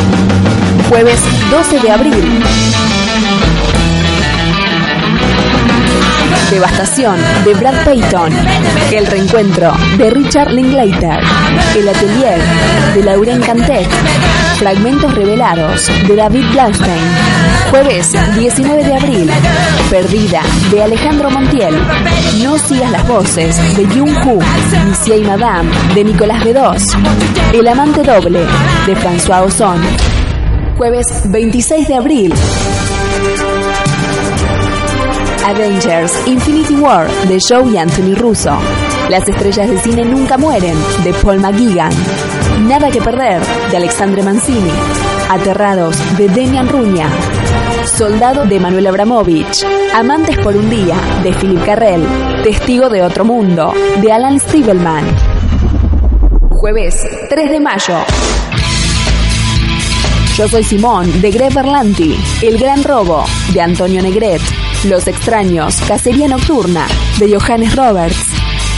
[0.91, 1.19] Jueves
[1.51, 2.43] 12 de abril.
[6.51, 8.33] Devastación de Brad Payton.
[8.93, 11.21] El reencuentro de Richard Linklater.
[11.77, 12.39] El atelier
[12.95, 13.89] de Lauren Cantet.
[14.59, 17.03] Fragmentos revelados de David Blaustein.
[17.71, 19.31] Jueves 19 de abril.
[19.91, 21.75] Perdida de Alejandro Montiel.
[22.43, 24.41] No sigas las voces de Jung Hu.
[24.87, 27.55] Monsieur y Madame de Nicolás B2.
[27.55, 28.41] El amante doble
[28.87, 29.81] de François Ozon.
[30.77, 32.35] Jueves 26 de abril.
[35.45, 38.57] Avengers Infinity War de Joe y Anthony Russo.
[39.09, 41.93] Las estrellas de cine nunca mueren de Paul McGuigan.
[42.69, 44.71] Nada que perder de Alexandre Mancini.
[45.29, 47.09] Aterrados de Demian Ruña.
[47.87, 49.67] Soldado de Manuel Abramovich.
[49.95, 52.07] Amantes por un día de Philip Carrell.
[52.45, 55.05] Testigo de otro mundo de Alan Stiebelman.
[56.51, 56.95] Jueves
[57.29, 57.99] 3 de mayo.
[60.37, 62.17] Yo soy Simón de Greg Berlanti.
[62.41, 64.41] El gran robo de Antonio Negret.
[64.85, 68.27] Los extraños, Cacería Nocturna, de Johannes Roberts,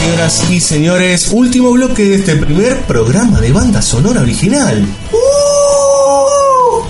[0.04, 4.86] señoras y señores, último bloque de este primer programa de banda sonora original.
[5.10, 6.82] ¡Uh!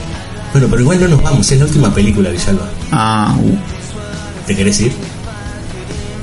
[0.52, 2.68] Bueno, pero igual no nos vamos, es la última película, Villalba.
[2.90, 3.56] Ah, uh.
[4.46, 4.92] ¿Te querés ir?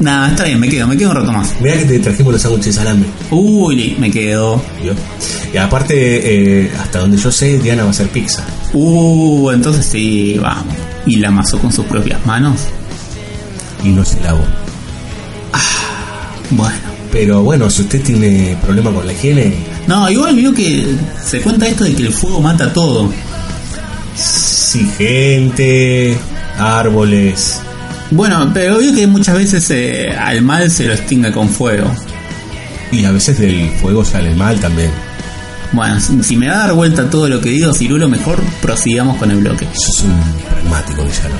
[0.01, 1.53] Nada, está bien, me quedo, me quedo un rato más.
[1.61, 3.05] Mira que te trajimos los sándwiches salame.
[3.29, 4.61] Uy, me quedo.
[5.53, 8.43] Y aparte, eh, hasta donde yo sé, Diana va a hacer pizza.
[8.73, 10.75] Uh, entonces sí, vamos.
[11.05, 12.59] ¿Y la amasó con sus propias manos?
[13.81, 14.43] Y no se lavó.
[16.51, 16.75] Bueno.
[17.11, 19.53] Pero bueno, si usted tiene problema con la higiene,
[19.87, 20.95] No, igual vio que
[21.25, 23.11] se cuenta esto de que el fuego mata todo.
[24.15, 26.17] sí, gente,
[26.57, 27.59] árboles.
[28.11, 31.89] Bueno, pero vio que muchas veces eh, al mal se lo extingue con fuego.
[32.91, 34.91] Y a veces del fuego sale el mal también.
[35.73, 39.31] Bueno, si me va a dar vuelta todo lo que digo, Cirulo, mejor prosigamos con
[39.31, 39.65] el bloque.
[39.73, 41.35] Sos un pragmático, Villano.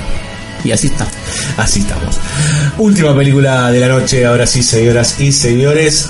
[0.64, 1.06] Y así está.
[1.56, 2.18] Así estamos.
[2.78, 6.08] Última película de la noche, ahora sí, señoras y señores.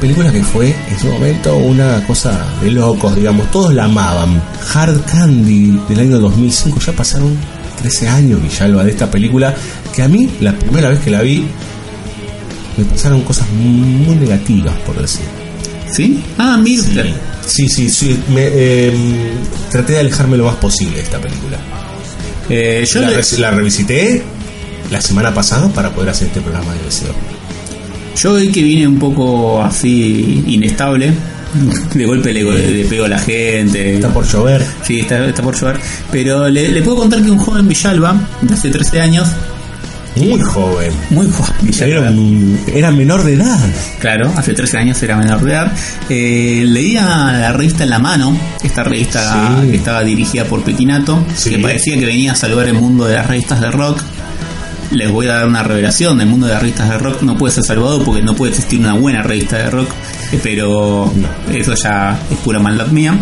[0.00, 3.50] Película que fue en su momento una cosa de locos, digamos.
[3.50, 4.42] Todos la amaban.
[4.74, 6.80] Hard Candy del año 2005.
[6.80, 7.36] Ya pasaron
[7.80, 9.54] 13 años, Villalba, de esta película.
[9.94, 11.46] Que a mí, la primera vez que la vi,
[12.76, 15.24] me pasaron cosas muy negativas, por decir.
[15.90, 16.22] ¿Sí?
[16.36, 17.02] Ah, Mirta.
[17.46, 18.18] Sí, sí, sí.
[18.28, 18.92] Me, eh,
[19.70, 21.58] traté de alejarme lo más posible de esta película.
[22.48, 24.22] Eh, yo la, la revisité
[24.90, 27.14] la semana pasada para poder hacer este programa de deseo.
[28.16, 31.12] Yo hoy que vine un poco así inestable,
[31.94, 33.94] de golpe le, le pego a la gente.
[33.94, 34.64] Está por llover.
[34.84, 35.78] Sí, está, está por llover.
[36.10, 39.28] Pero le, le puedo contar que un joven Villalba, de hace 13 años,
[40.16, 40.92] Muy joven.
[41.10, 43.58] muy joven Era, un- era menor de edad.
[44.00, 45.72] claro, hace 13 años era menor de edad,
[46.08, 49.70] eh, leía la revista En la Mano, esta revista Sí.
[49.70, 51.50] que estaba dirigida por Petinato, Sí.
[51.50, 54.00] que parecía que venía a salvar el mundo de las revistas de rock.
[54.92, 57.52] Les voy a dar una revelación, el mundo de las revistas de rock no puede
[57.52, 59.88] ser salvado porque no puede existir una buena revista de rock,
[60.42, 61.12] pero
[61.52, 63.18] eso ya es pura maldad mía.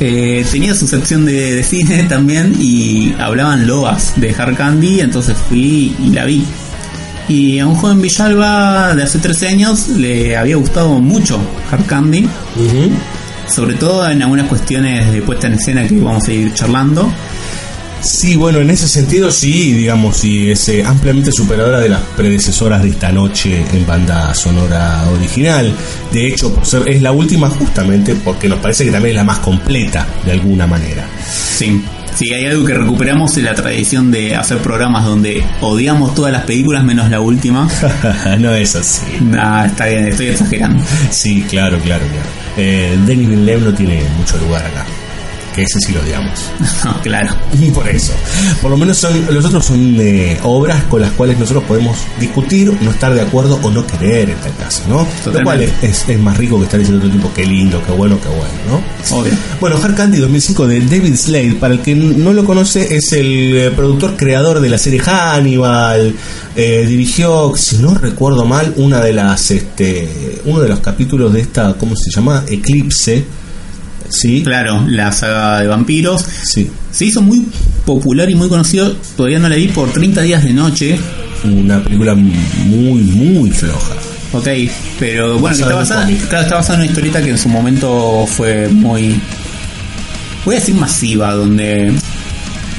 [0.00, 5.36] Eh, tenía su sección de, de cine también y hablaban loas de Hard Candy, entonces
[5.48, 6.44] fui y la vi.
[7.28, 11.38] Y a un joven Villalba de hace 13 años le había gustado mucho
[11.70, 12.26] Hard Candy,
[13.54, 17.12] sobre todo en algunas cuestiones de puesta en escena que vamos a ir charlando.
[18.00, 22.82] Sí, bueno, en ese sentido sí, digamos, sí, es eh, ampliamente superadora de las predecesoras
[22.82, 25.72] de esta noche en banda sonora original.
[26.12, 29.24] De hecho, por ser, es la última justamente porque nos parece que también es la
[29.24, 31.06] más completa de alguna manera.
[31.28, 31.82] Sí,
[32.14, 36.44] sí, hay algo que recuperamos en la tradición de hacer programas donde odiamos todas las
[36.44, 37.68] películas menos la última.
[38.38, 39.02] no es así.
[39.20, 40.84] Nah, está bien, estoy exagerando.
[41.10, 42.28] Sí, claro, claro, claro.
[42.56, 44.86] Eh, Denis Villeneuve no tiene mucho lugar acá.
[45.58, 46.38] Que ese sí lo odiamos.
[46.84, 47.34] No, claro.
[47.60, 48.12] Y por eso.
[48.62, 52.72] Por lo menos son, los otros son eh, obras con las cuales nosotros podemos discutir,
[52.80, 55.06] no estar de acuerdo o no querer en tal caso, ¿no?
[55.32, 57.90] Lo cual es, es- es más rico que estar diciendo otro tipo, qué lindo, qué
[57.92, 58.54] bueno, qué bueno,
[59.10, 59.16] ¿no?
[59.18, 59.32] Obvio.
[59.60, 63.56] Bueno, Hard Candy 2005 de David Slade, para el que no lo conoce, es el
[63.56, 66.14] eh, productor creador de la serie Hannibal.
[66.54, 71.40] eh, dirigió, si no recuerdo mal, una de las, este, uno de los capítulos de
[71.40, 72.44] esta, ¿cómo se llama?
[72.48, 73.24] Eclipse.
[74.08, 76.24] Sí, Claro, la saga de vampiros.
[76.44, 76.70] sí.
[76.90, 77.44] Se hizo muy
[77.84, 80.98] popular y muy conocido, todavía no la vi, por 30 días de noche.
[81.44, 83.94] Una película muy, muy floja.
[84.32, 84.48] Ok,
[84.98, 88.68] pero bueno, está basada, claro, está basada en una historieta que en su momento fue
[88.68, 89.20] muy.
[90.44, 91.92] Voy a decir masiva, donde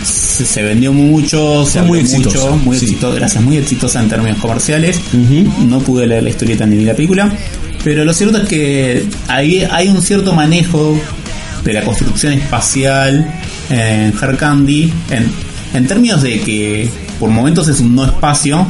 [0.04, 2.86] se, se vendió mucho, se muy exitosa, mucho, muy sí.
[2.86, 5.00] exitosa, gracias, muy exitosa en términos comerciales.
[5.68, 7.32] No pude leer la historieta ni la película,
[7.84, 11.00] pero lo cierto es que hay, hay un cierto manejo
[11.70, 13.32] de la construcción espacial
[13.70, 15.32] en Hard Candy, en,
[15.74, 16.90] en términos de que
[17.20, 18.68] por momentos es un no espacio,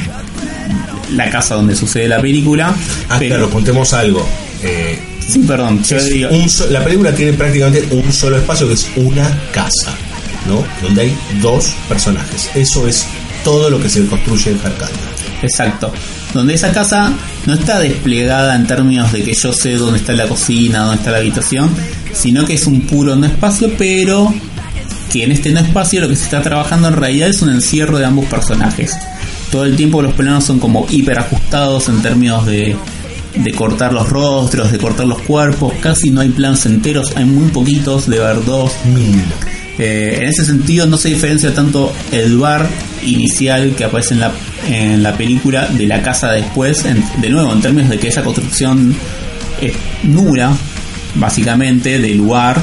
[1.14, 2.74] la casa donde sucede la película.
[3.08, 4.26] Ah, pero, claro, contemos algo.
[4.62, 4.98] Eh,
[5.28, 9.28] Sí, perdón, yo digo- un la película tiene prácticamente un solo espacio que es una
[9.52, 9.92] casa,
[10.48, 10.64] ¿no?
[10.82, 12.50] Donde hay dos personajes.
[12.56, 13.06] Eso es
[13.44, 14.94] todo lo que se construye en Hard Candy.
[15.42, 15.92] Exacto.
[16.34, 17.12] Donde esa casa
[17.46, 21.12] no está desplegada en términos de que yo sé dónde está la cocina, dónde está
[21.12, 21.70] la habitación,
[22.12, 24.32] sino que es un puro no espacio, pero
[25.12, 27.98] que en este no espacio lo que se está trabajando en realidad es un encierro
[27.98, 28.92] de ambos personajes.
[29.50, 32.76] Todo el tiempo los planos son como hiper ajustados en términos de,
[33.34, 37.48] de cortar los rostros, de cortar los cuerpos, casi no hay planos enteros, hay muy
[37.50, 38.72] poquitos, de ver dos,
[39.78, 42.68] eh, en ese sentido no se diferencia tanto el bar
[43.02, 44.32] inicial que aparece en la,
[44.68, 48.22] en la película de la casa después, en- de nuevo en términos de que esa
[48.22, 48.94] construcción
[49.60, 49.72] es
[50.04, 50.52] nula,
[51.14, 52.60] básicamente, del lugar.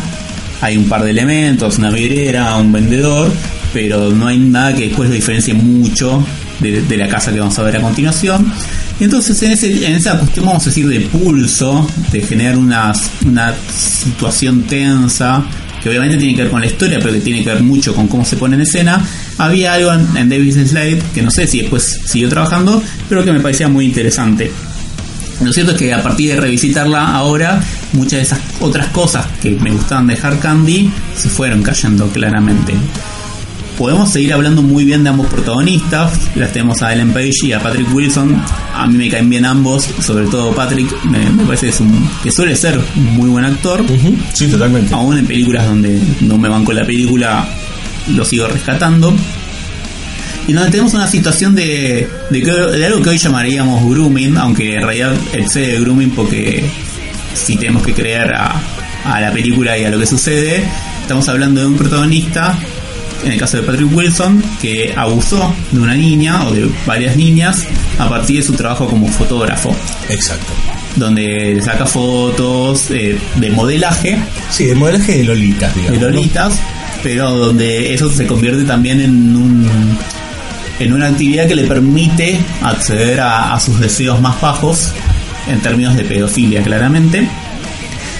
[0.61, 3.31] Hay un par de elementos, una vidriera, un vendedor,
[3.73, 6.25] pero no hay nada que después lo diferencie mucho
[6.59, 8.51] de, la casa que vamos a ver a continuación.
[8.99, 12.91] Y entonces en, ese, en esa cuestión, vamos a decir, de pulso, de generar una,
[13.25, 15.43] una situación tensa,
[15.81, 18.07] que obviamente tiene que ver con la historia, pero que tiene que ver mucho con
[18.07, 18.99] cómo se pone en escena,
[19.37, 23.31] había algo en, en David Slade, que no sé si después siguió trabajando, pero que
[23.31, 24.51] me parecía muy interesante.
[25.43, 27.61] Lo cierto es que a partir de revisitarla ahora,
[27.93, 32.73] muchas de esas otras cosas que me gustaban de Hard Candy se fueron cayendo claramente.
[33.77, 36.11] Podemos seguir hablando muy bien de ambos protagonistas.
[36.35, 38.41] Las tenemos a Ellen Page y a Patrick Wilson.
[38.73, 40.91] A mí me caen bien ambos, sobre todo Patrick.
[41.05, 43.85] Me, me parece que, es un- que suele ser un muy buen actor.
[44.33, 44.91] Sí, totalmente.
[44.95, 47.47] Aún en películas donde no me van con la película,
[48.15, 49.13] lo sigo rescatando.
[50.47, 54.81] Y donde tenemos una situación de, de, de algo que hoy llamaríamos grooming, aunque en
[54.83, 56.63] realidad excede el grooming porque
[57.33, 58.55] si tenemos que creer a,
[59.05, 60.63] a la película y a lo que sucede,
[61.01, 62.57] estamos hablando de un protagonista,
[63.25, 67.63] en el caso de Patrick Wilson, que abusó de una niña o de varias niñas
[67.99, 69.75] a partir de su trabajo como fotógrafo,
[70.07, 70.53] Exacto.
[70.95, 74.17] donde le saca fotos eh, de modelaje
[74.49, 75.99] Sí, el modelaje de Lolitas, digamos.
[75.99, 76.11] de ¿no?
[76.15, 76.53] Lolitas,
[77.03, 79.97] pero donde eso se convierte también en un
[80.79, 84.91] en una actividad que le permite acceder a, a sus deseos más bajos
[85.47, 87.27] en términos de pedofilia claramente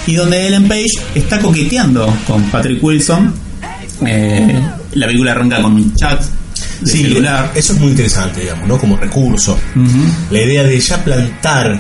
[0.08, 0.86] y donde Ellen Page
[1.16, 3.34] está coqueteando con Patrick Wilson
[4.06, 4.60] Eh,
[4.94, 6.22] la película arranca con un chat
[6.86, 8.78] Sí, celular eso es muy interesante, digamos, ¿no?
[8.78, 9.58] Como recurso.
[10.30, 11.80] La idea de ya plantar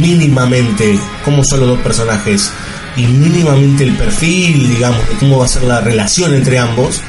[0.00, 2.50] mínimamente cómo son los dos personajes
[2.96, 7.00] y mínimamente el perfil, digamos, de cómo va a ser la relación entre ambos,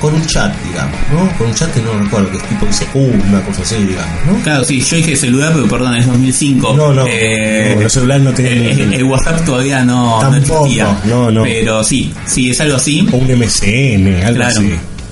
[0.00, 1.38] con un chat, digamos, ¿no?
[1.38, 2.94] Con un chat que no recuerdo, que es tipo ICQ,
[3.28, 4.42] una cosa así, digamos, ¿no?
[4.42, 6.74] Claro, sí, yo dije celular, pero perdón, es 2005.
[6.76, 10.30] No, no, Eh, no, los celulares no tenían eh, ni- el WhatsApp todavía no, no
[10.30, 10.96] Tampoco, existía.
[11.04, 11.42] no, no.
[11.42, 13.06] Pero sí, sí, es algo así.
[13.12, 14.58] O un MCN, algo Claro.
[14.60, 14.70] así,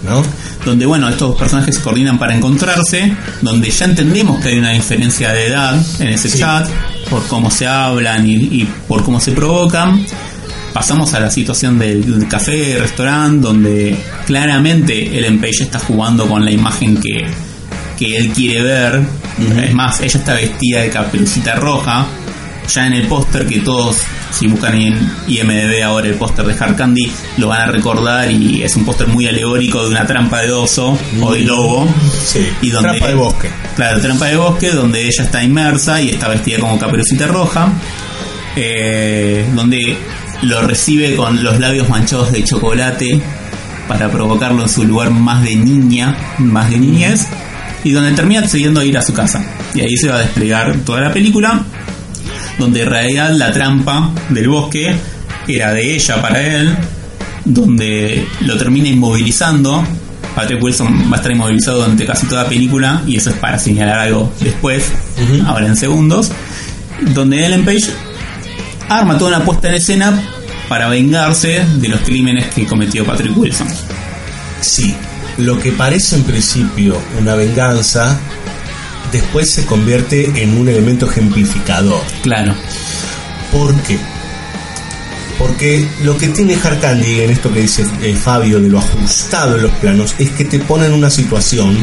[0.09, 0.23] ¿no?
[0.65, 5.33] donde bueno estos personajes se coordinan para encontrarse, donde ya entendemos que hay una diferencia
[5.33, 6.39] de edad en ese Sí.
[6.41, 6.69] chat,
[7.09, 10.05] por cómo se hablan y, y por cómo se provocan.
[10.77, 13.97] Pasamos a la situación del, del café, restaurante, donde
[14.27, 17.25] claramente el Page está jugando con la imagen que,
[17.99, 19.01] que él quiere ver.
[19.65, 22.05] Es más, ella está vestida de caperucita roja.
[22.75, 23.97] Ya en el póster que todos,
[24.31, 28.63] si buscan en IMDB ahora el póster de Hard Candy, lo van a recordar y
[28.63, 31.89] es un póster muy alegórico de una trampa de oso o de lobo.
[32.23, 33.51] Sí, Y donde, trampa de bosque.
[33.77, 37.73] Claro, trampa de bosque, donde ella está inmersa y está vestida como caperucita roja.
[38.57, 39.97] eh, donde
[40.43, 43.21] lo recibe con los labios manchados de chocolate
[43.89, 47.27] para provocarlo en su lugar más de niña, más de niñez.
[47.85, 49.45] Y donde termina accediendo a ir a su casa.
[49.75, 51.63] Y ahí se va a desplegar toda la película.
[52.59, 54.97] Donde en realidad la trampa del bosque
[55.47, 56.77] era de ella para él.
[57.45, 59.85] Donde lo termina inmovilizando.
[60.35, 63.03] Patrick Wilson va a estar inmovilizado durante casi toda la película.
[63.07, 64.91] Y eso es para señalar algo después.
[65.47, 66.33] Ahora en segundos.
[67.15, 67.93] Donde Ellen Page
[68.89, 70.23] arma toda una puesta en escena
[70.69, 73.69] para vengarse de los crímenes que cometió Patrick Wilson.
[74.61, 74.95] Sí,
[75.39, 78.19] lo que parece en principio una venganza,
[79.13, 82.03] después se convierte en un elemento ejemplificador.
[82.23, 82.55] Claro.
[83.53, 83.99] ¿Por qué?
[85.39, 89.57] Porque lo que tiene Hard Candy en esto que dice eh, Fabio de lo ajustado
[89.57, 91.77] en los planos es que te pone en una situación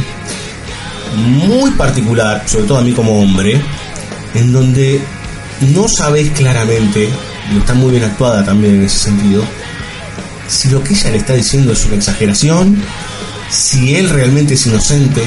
[1.15, 3.61] muy particular, sobre todo a mí como hombre,
[4.33, 4.99] en donde
[5.63, 7.09] no sabes claramente,
[7.53, 9.43] y está muy bien actuada también en ese sentido,
[10.47, 12.81] si lo que ella le está diciendo es una exageración,
[13.49, 15.21] si él realmente es inocente,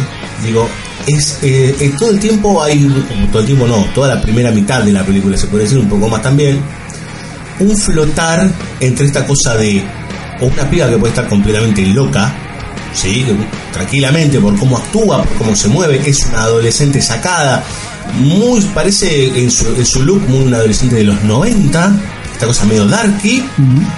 [0.45, 0.69] digo,
[1.07, 2.87] es eh, eh, todo el tiempo hay,
[3.31, 5.89] todo el tiempo no, toda la primera mitad de la película se puede decir un
[5.89, 6.61] poco más también,
[7.61, 8.51] un flotar
[8.81, 9.83] entre esta cosa de
[10.41, 12.33] una piba que puede estar completamente loca,
[12.93, 13.25] sí,
[13.73, 17.63] tranquilamente por cómo actúa, por cómo se mueve, es una adolescente sacada,
[18.15, 21.97] muy parece en su, en su look muy una adolescente de los 90,
[22.33, 23.43] esta cosa medio darky,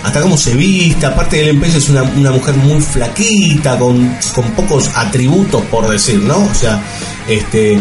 [0.04, 4.50] hasta cómo se viste, aparte del empeño es una, una mujer muy flaquita, con, con
[4.52, 6.38] pocos atributos por decir, ¿no?
[6.38, 6.80] O sea,
[7.28, 7.80] este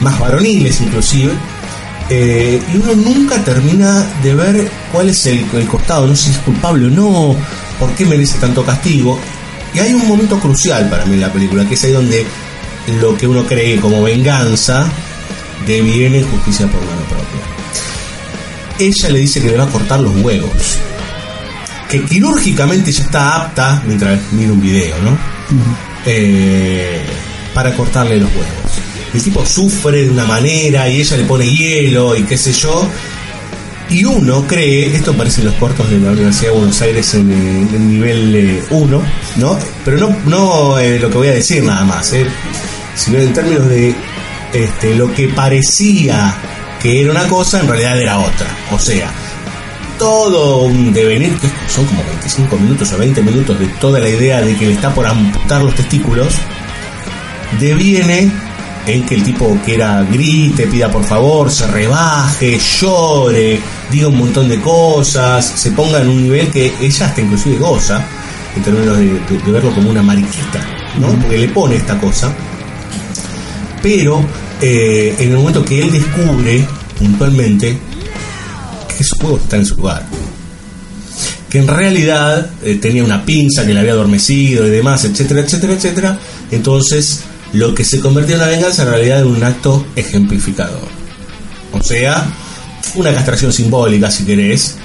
[0.00, 1.32] más varoniles inclusive.
[2.08, 6.30] Eh, y uno nunca termina de ver cuál es el, el costado, no sé si
[6.32, 7.34] es culpable o no,
[7.80, 9.18] por qué merece tanto castigo.
[9.74, 12.26] Y hay un momento crucial para mí en la película, que es ahí donde
[13.00, 14.86] lo que uno cree como venganza
[15.66, 17.40] deviene justicia por mano propia.
[18.78, 20.78] Ella le dice que le va a cortar los huevos,
[21.90, 25.18] que quirúrgicamente ya está apta, mientras mira un video, ¿no?
[26.04, 27.00] Eh,
[27.54, 28.46] para cortarle los huevos.
[29.14, 32.86] El tipo sufre de una manera y ella le pone hielo y qué sé yo.
[33.88, 37.30] Y uno cree, esto aparece en los cortos de la Universidad de Buenos Aires en,
[37.30, 39.02] eh, en nivel 1,
[39.36, 39.58] ¿no?
[39.84, 42.26] Pero no, no eh, lo que voy a decir nada más, ¿eh?
[42.96, 43.94] sino en términos de
[44.64, 46.34] este, lo que parecía
[46.82, 48.46] que era una cosa, en realidad era otra.
[48.72, 49.10] O sea,
[49.98, 54.40] todo un devenir, que son como 25 minutos o 20 minutos de toda la idea
[54.42, 56.34] de que le está por amputar los testículos,
[57.60, 58.30] deviene
[58.86, 63.60] en que el tipo quiera grite, pida por favor, se rebaje, llore,
[63.90, 68.04] diga un montón de cosas, se ponga en un nivel que ella hasta inclusive goza,
[68.54, 70.60] en términos de, de- de verlo como una mariquita,
[71.00, 71.08] ¿no?
[71.20, 72.32] Porque le pone esta cosa.
[73.82, 74.24] Pero
[74.60, 76.66] eh, en el momento que él descubre
[76.98, 77.78] puntualmente
[78.88, 80.06] que esos juegos están en su lugar,
[81.50, 85.74] que en realidad eh, tenía una pinza que le había adormecido y demás, etcétera, etcétera,
[85.74, 86.18] etcétera.
[86.50, 87.20] Entonces,
[87.52, 90.88] lo que se convirtió en una venganza en realidad en un acto ejemplificador.
[91.72, 92.26] O sea,
[92.94, 94.76] una castración simbólica, si querés,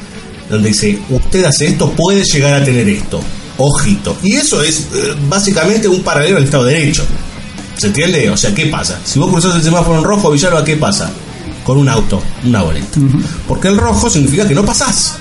[0.50, 3.22] donde dice, usted hace esto, puede llegar a tener esto.
[3.58, 4.18] Ojito.
[4.24, 7.06] Y eso es eh, básicamente un paralelo al Estado de Derecho.
[7.78, 8.30] ¿Se entiende?
[8.30, 9.00] O sea, ¿qué pasa?
[9.04, 11.10] Si vos cruzás el semáforo en rojo, Villalba, ¿qué pasa?
[11.64, 13.00] Con un auto, una boleta.
[13.48, 15.16] Porque el rojo significa que no pasás.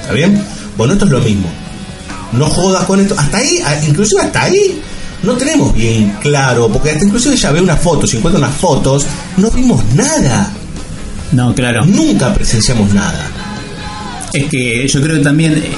[0.00, 0.42] ¿Está bien?
[0.76, 1.48] Bueno, esto es lo mismo.
[2.32, 3.14] No jodas con esto.
[3.18, 4.80] Hasta ahí, inclusive hasta ahí,
[5.22, 6.68] no tenemos bien claro.
[6.68, 9.06] Porque hasta inclusive ella ve unas fotos, y encuentra unas fotos,
[9.36, 10.50] no vimos nada.
[11.32, 11.84] No, claro.
[11.84, 13.26] Nunca presenciamos nada.
[14.32, 15.70] Es que yo creo que también eh,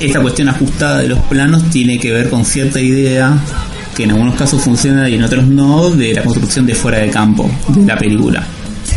[0.00, 3.36] esta cuestión ajustada de los planos tiene que ver con cierta idea
[3.98, 7.10] que en algunos casos funciona y en otros no, de la construcción de fuera de
[7.10, 8.46] campo de la película.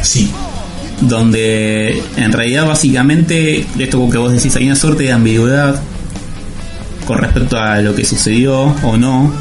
[0.03, 0.29] Sí.
[1.01, 5.81] Donde en realidad básicamente, esto que vos decís, hay una suerte de ambigüedad
[7.07, 9.33] con respecto a lo que sucedió o no,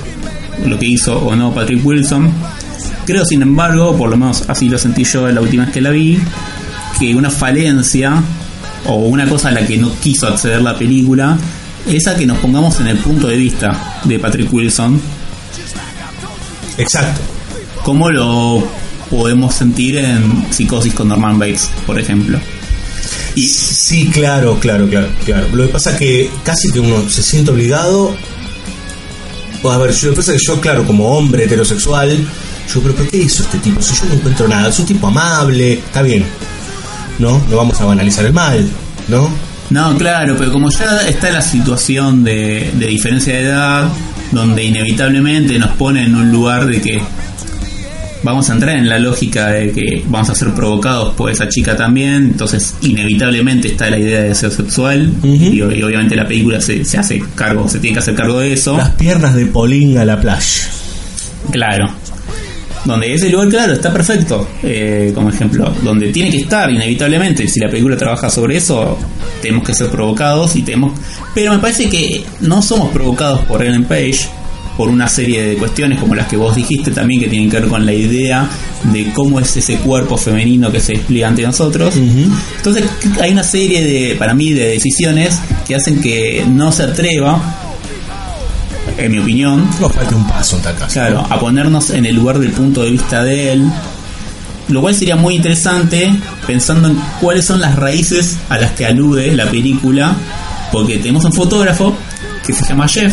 [0.65, 2.31] lo que hizo o no Patrick Wilson.
[3.05, 5.91] Creo, sin embargo, por lo menos así lo sentí yo la última vez que la
[5.91, 6.19] vi,
[6.99, 8.15] que una falencia
[8.87, 11.37] o una cosa a la que no quiso acceder la película
[11.87, 14.99] es a que nos pongamos en el punto de vista de Patrick Wilson,
[16.79, 17.21] Exacto.
[17.85, 18.63] como lo
[19.11, 22.39] podemos sentir en Psicosis con Norman Bates, por ejemplo.
[23.35, 25.49] Y sí, claro, claro, claro, claro.
[25.53, 28.15] Lo que pasa es que casi que uno se siente obligado.
[29.65, 32.17] A ver, yo lo que pasa es que yo, claro, como hombre heterosexual,
[32.73, 33.83] Yo, pero ¿por qué hizo este tipo?
[33.83, 36.25] Si yo no encuentro nada, es un tipo amable, está bien.
[37.19, 37.43] ¿No?
[37.51, 38.67] No vamos a banalizar el mal,
[39.09, 39.29] ¿no?
[39.71, 43.89] No, claro, pero como ya está la situación de, de diferencia de edad,
[44.33, 47.03] donde inevitablemente nos pone en un lugar de que
[48.23, 51.77] vamos a entrar en la lógica de que vamos a ser provocados por esa chica
[51.77, 56.85] también, entonces inevitablemente está la idea de deseo sexual y, y obviamente la película se,
[56.85, 58.77] se hace cargo, se tiene que hacer cargo de eso.
[58.77, 60.69] Las piernas de Pauline a la playa.
[61.51, 61.95] Claro.
[62.85, 65.73] Donde ese lugar, claro, está perfecto, eh, como ejemplo.
[65.83, 67.47] Donde tiene que estar, inevitablemente.
[67.47, 68.99] Si la película trabaja sobre eso,
[69.43, 70.99] tenemos que ser provocados y tenemos.
[71.35, 74.29] Pero me parece que no somos provocados por Ellen Page,
[74.77, 77.69] por una serie de cuestiones como las que vos dijiste también, que tienen que ver
[77.69, 78.49] con la idea
[78.85, 81.95] de cómo es ese cuerpo femenino que se despliega ante nosotros.
[81.97, 82.85] Entonces,
[83.21, 85.39] hay una serie de, para mí, de decisiones
[85.69, 87.60] que hacen que no se atreva,
[88.97, 90.93] en mi opinión, Nos falta un paso en tal caso.
[90.95, 93.65] Claro, a ponernos en el lugar del punto de vista de él.
[94.69, 96.15] Lo cual sería muy interesante
[96.47, 100.15] pensando en cuáles son las raíces a las que alude la película.
[100.71, 101.97] Porque tenemos un fotógrafo
[102.47, 103.13] que se llama Jeff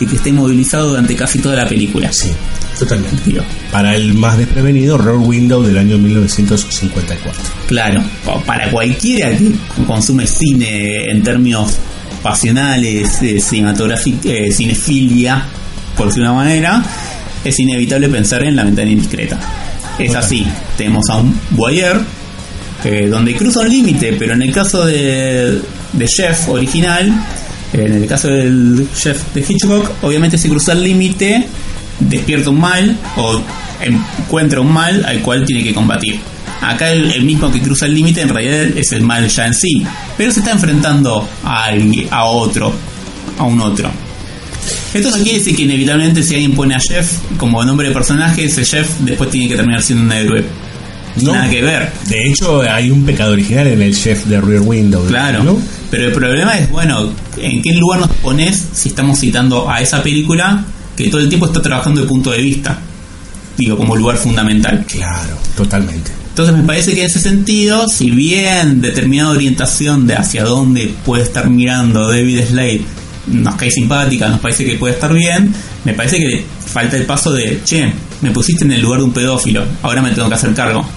[0.00, 2.12] y que está inmovilizado durante casi toda la película.
[2.12, 2.30] Sí,
[2.76, 3.22] totalmente.
[3.24, 7.40] Digo, Para el más desprevenido, Rear Window del año 1954.
[7.68, 9.52] Claro, pa- para cualquiera que
[9.86, 11.74] consume cine en términos
[12.30, 15.44] pasionales, eh, cinematográfic- eh, cinefilia,
[15.96, 16.82] por decirlo de una manera,
[17.44, 19.38] es inevitable pensar en la ventana indiscreta.
[19.98, 20.46] Es así,
[20.76, 22.00] tenemos a un voyeur
[22.84, 25.60] eh, donde cruza un límite, pero en el caso de,
[25.92, 27.12] de Jeff original,
[27.72, 31.46] en el caso del Jeff de Hitchcock, obviamente si cruza el límite,
[31.98, 33.40] despierta un mal o
[33.80, 36.20] encuentra un mal al cual tiene que combatir.
[36.60, 39.54] Acá el, el mismo que cruza el límite en realidad es el mal ya en
[39.54, 39.82] sí,
[40.16, 42.72] pero se está enfrentando a, alguien- a otro,
[43.38, 43.90] a un otro.
[44.92, 48.44] Esto no quiere decir que inevitablemente si alguien pone a Jeff como nombre de personaje,
[48.44, 50.44] ese Jeff después tiene que terminar siendo un héroe.
[51.22, 51.32] No.
[51.32, 51.90] Nada que ver.
[52.06, 55.04] De hecho, hay un pecado original en el chef de Rear Window.
[55.06, 55.42] Claro.
[55.42, 55.58] ¿no?
[55.90, 60.02] Pero el problema es, bueno, ¿en qué lugar nos pones si estamos citando a esa
[60.02, 60.64] película
[60.96, 62.78] que todo el tiempo está trabajando de punto de vista?
[63.56, 64.84] Digo, como lugar fundamental.
[64.86, 66.12] Claro, totalmente.
[66.38, 71.24] Entonces me parece que en ese sentido, si bien determinada orientación de hacia dónde puede
[71.24, 72.80] estar mirando David Slade
[73.26, 75.52] nos cae simpática, nos parece que puede estar bien,
[75.84, 79.12] me parece que falta el paso de, che, me pusiste en el lugar de un
[79.12, 80.88] pedófilo, ahora me tengo que hacer cargo.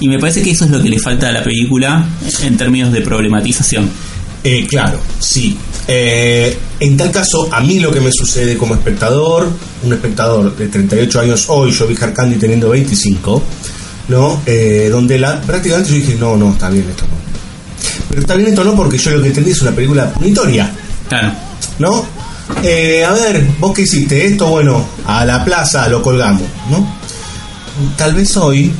[0.00, 2.04] Y me parece que eso es lo que le falta a la película
[2.42, 3.88] en términos de problematización.
[4.42, 5.56] Eh, claro, sí.
[5.86, 9.48] Eh, en tal caso, a mí lo que me sucede como espectador,
[9.80, 13.44] un espectador de 38 años hoy, yo vi Candy teniendo 25,
[14.08, 14.42] ¿no?
[14.46, 17.16] Eh, donde la, prácticamente yo dije, no, no, está bien esto no.
[18.08, 20.70] Pero está bien esto no porque yo lo que entendí es una película punitoria,
[21.08, 21.32] Claro,
[21.78, 22.04] ¿no?
[22.62, 26.98] Eh, a ver, vos qué hiciste esto, bueno, a la plaza lo colgamos, ¿no?
[27.96, 28.72] Tal vez hoy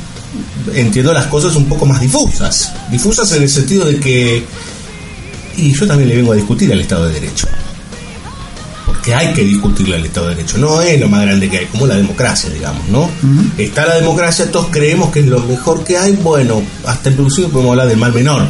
[0.73, 2.73] entiendo las cosas un poco más difusas.
[2.89, 4.43] Difusas en el sentido de que.
[5.57, 7.47] Y yo también le vengo a discutir al Estado de Derecho.
[9.13, 10.57] Hay que discutirle al Estado de Derecho.
[10.57, 13.09] No es lo más grande que hay, como la democracia, digamos, ¿no?
[13.57, 16.13] Está la democracia, todos creemos que es lo mejor que hay.
[16.13, 18.47] Bueno, hasta inclusive podemos hablar del mal menor.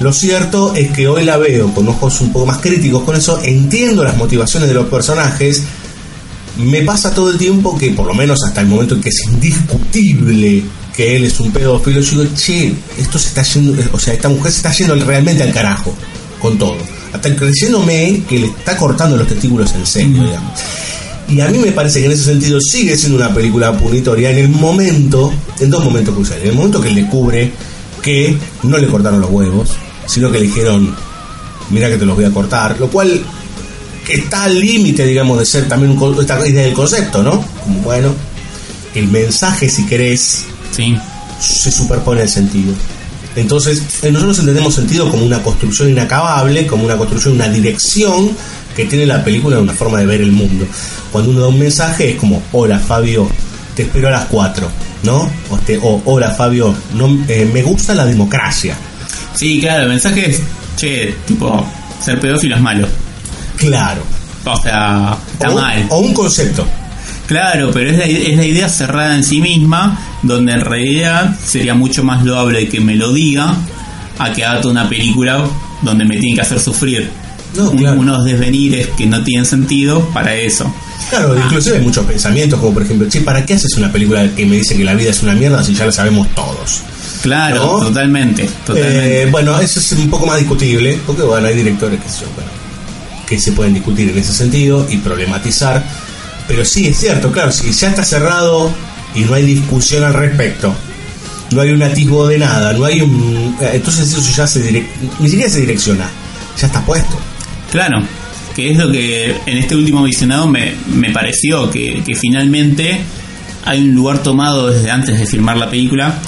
[0.00, 3.38] Lo cierto es que hoy la veo con ojos un poco más críticos con eso,
[3.42, 5.62] entiendo las motivaciones de los personajes,
[6.56, 9.24] me pasa todo el tiempo que, por lo menos hasta el momento en que es
[9.26, 10.62] indiscutible
[10.94, 14.30] que él es un pedófilo, yo digo, che, esto se está yendo, o sea, esta
[14.30, 15.94] mujer se está yendo realmente al carajo
[16.40, 16.78] con todo.
[17.12, 20.52] Hasta creyéndome que le está cortando los testículos en serio, digamos.
[21.28, 24.38] Y a mí me parece que en ese sentido sigue siendo una película punitoria en
[24.38, 26.44] el momento, en dos momentos cruciales.
[26.44, 27.52] En el momento que él descubre
[28.02, 29.70] que no le cortaron los huevos,
[30.06, 30.94] sino que le dijeron,
[31.70, 33.22] mira que te los voy a cortar, lo cual
[34.08, 37.44] está al límite, digamos, de ser también un, esta idea del concepto, ¿no?
[37.62, 38.12] Como, bueno,
[38.94, 40.96] el mensaje, si querés, sí.
[41.40, 42.72] se superpone al sentido.
[43.40, 48.30] Entonces, eh, nosotros entendemos sentido como una construcción inacabable, como una construcción, una dirección
[48.76, 50.66] que tiene la película, una forma de ver el mundo.
[51.10, 53.28] Cuando uno da un mensaje es como, hola Fabio,
[53.74, 54.68] te espero a las 4,
[55.04, 55.28] ¿no?
[55.50, 58.76] O, te- o, hola Fabio, no, eh, me gusta la democracia.
[59.34, 60.40] Sí, claro, el mensaje es,
[60.76, 61.64] che, tipo,
[62.02, 62.86] ser pedófilo es malo.
[63.56, 64.02] Claro.
[64.44, 65.86] O sea, está o, mal.
[65.90, 66.66] o un concepto.
[67.30, 71.74] Claro, pero es la, es la idea cerrada en sí misma, donde en realidad sería
[71.74, 73.54] mucho más loable que me lo diga
[74.18, 75.44] a que haga una película
[75.82, 77.08] donde me tiene que hacer sufrir
[77.56, 78.00] No, claro.
[78.00, 80.74] unos desvenires que no tienen sentido para eso.
[81.08, 84.44] Claro, inclusive hay muchos pensamientos, como por ejemplo, che, ¿para qué haces una película que
[84.44, 86.80] me dice que la vida es una mierda si ya la sabemos todos?
[87.22, 87.86] Claro, ¿No?
[87.86, 89.22] totalmente, totalmente.
[89.22, 92.50] Eh, bueno, eso es un poco más discutible, porque bueno, hay directores que, se- bueno,
[93.28, 96.09] que se pueden discutir en ese sentido y problematizar.
[96.50, 98.72] Pero sí, es cierto, claro, si ya está cerrado
[99.14, 100.74] y no hay discusión al respecto,
[101.52, 103.56] no hay un atisbo de nada, no hay un...
[103.60, 104.88] eh, Entonces eso ya se direc-
[105.20, 106.10] ni siquiera se direcciona,
[106.60, 107.16] ya está puesto.
[107.70, 108.02] Claro,
[108.56, 113.00] que es lo que en este último visionado me, me pareció, que, finalmente
[113.64, 116.18] hay un lugar tomado desde antes de filmar la película,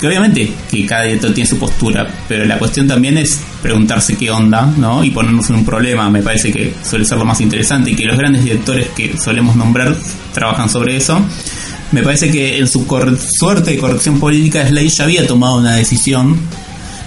[0.00, 4.30] que obviamente que cada director tiene su postura, pero la cuestión también es preguntarse qué
[4.30, 5.02] onda, ¿no?
[5.02, 8.04] Y ponernos en un problema, me parece que suele ser lo más interesante, y que
[8.04, 9.96] los grandes directores que solemos nombrar
[10.34, 11.20] trabajan sobre eso.
[11.92, 12.86] Me parece que en su
[13.38, 16.36] suerte de corrección política, Slade ya había tomado una decisión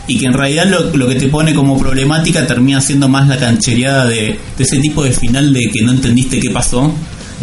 [0.08, 3.38] y que en realidad lo, lo que te pone como problemática termina siendo más la
[3.38, 6.92] canchereada de, de ese tipo de final de que no entendiste qué pasó,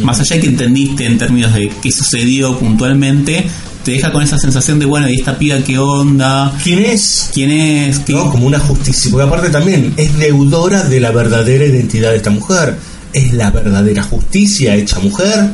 [0.03, 3.47] más allá de que entendiste en términos de qué sucedió puntualmente,
[3.87, 6.53] te deja con esa sensación de, bueno, ¿y esta piba qué onda?
[6.61, 7.31] ¿Quién es?
[7.33, 8.09] ¿Quién es?
[8.09, 8.33] ¿no?
[8.33, 12.77] Como una justicia, porque aparte también es deudora de la verdadera identidad de esta mujer.
[13.13, 15.51] Es la verdadera justicia hecha mujer.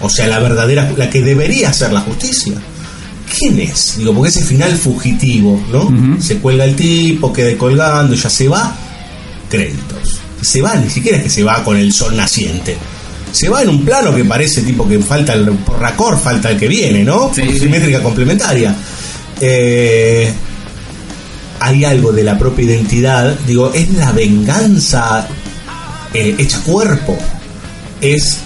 [0.00, 2.54] O sea, la verdadera, la que debería ser la justicia.
[3.38, 3.94] ¿Quién es?
[3.96, 6.20] Digo, porque ese final fugitivo, ¿no?
[6.20, 8.74] Se cuelga el tipo, queda colgando, ya se va.
[9.48, 10.18] Créditos.
[10.40, 12.76] Se va, ni siquiera es que se va con el sol naciente.
[13.32, 16.58] Se va en un plano que parece tipo que falta el por racor, falta el
[16.58, 17.32] que viene, ¿no?
[17.34, 17.60] Sí, Por sí.
[17.60, 18.74] simétrica complementaria.
[19.40, 20.30] Eh,
[21.60, 25.26] hay algo de la propia identidad, digo, es la venganza
[26.12, 27.16] eh, hecha cuerpo,
[28.00, 28.38] es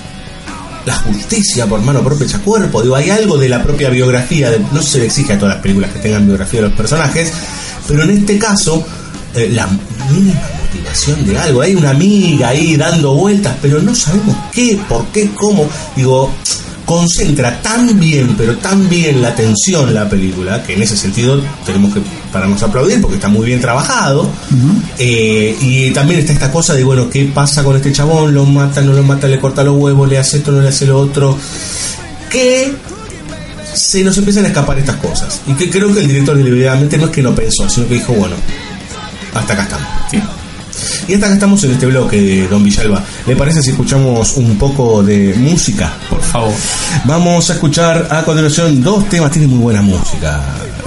[0.84, 4.60] la justicia por mano propia hecha cuerpo, digo, hay algo de la propia biografía, de-
[4.72, 7.32] no se le exige a todas las películas que tengan biografía de los personajes,
[7.88, 8.86] pero en este caso,
[9.34, 9.66] eh, la
[10.12, 10.40] mínima
[10.76, 15.30] motivación de algo, hay una amiga ahí dando vueltas, pero no sabemos qué, por qué,
[15.34, 16.30] cómo, digo,
[16.84, 21.92] concentra tan bien, pero tan bien la atención la película, que en ese sentido tenemos
[21.92, 22.00] que
[22.32, 24.30] pararnos a aplaudir porque está muy bien trabajado.
[24.98, 28.32] Eh, y también está esta cosa de, bueno, ¿qué pasa con este chabón?
[28.32, 29.26] ¿Lo mata, no lo mata?
[29.26, 30.08] ¿Le corta los huevos?
[30.08, 31.36] ¿Le hace esto, no le hace lo otro?
[32.30, 32.72] Que
[33.74, 35.40] se nos empiezan a escapar estas cosas.
[35.46, 38.12] Y que creo que el director deliberadamente no es que no pensó, sino que dijo,
[38.12, 38.36] bueno,
[39.34, 39.88] hasta acá estamos.
[40.10, 40.20] Sí.
[41.08, 43.04] Y hasta acá estamos en este bloque Don Villalba.
[43.26, 45.92] ¿Le parece si escuchamos un poco de música?
[46.08, 46.52] Por favor.
[47.04, 50.42] Vamos a escuchar a continuación dos temas, tiene muy buena música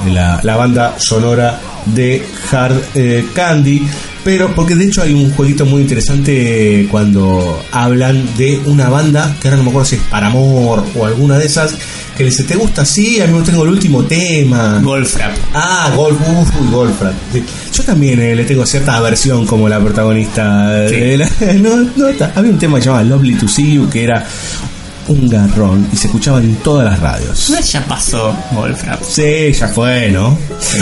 [0.08, 3.88] la, la banda sonora de Hard eh, Candy,
[4.24, 9.48] pero porque de hecho hay un jueguito muy interesante cuando hablan de una banda, que
[9.48, 11.74] ahora no me acuerdo si es Paramor o alguna de esas,
[12.18, 12.84] que le dice, ¿te gusta?
[12.86, 14.80] Sí, a mí me tengo el último tema.
[14.84, 15.32] Golfrap.
[15.54, 17.14] Ah, Golf, uy, Golfrat.
[17.32, 17.44] Sí.
[17.74, 20.88] Yo también eh, le tengo cierta aversión como la protagonista.
[20.90, 20.96] Sí.
[20.96, 21.30] de la-
[21.62, 21.88] no,
[22.36, 24.26] había un tema que se llamaba Lovely to See You que era
[25.10, 27.48] un garrón y se escuchaba en todas las radios.
[27.72, 29.02] Ya pasó Golfrap.
[29.04, 30.38] Sí, ya fue, ¿no?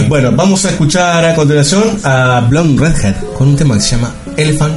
[0.08, 4.14] Bueno, vamos a escuchar a continuación a Blonde Redhead con un tema que se llama
[4.36, 4.76] Elephant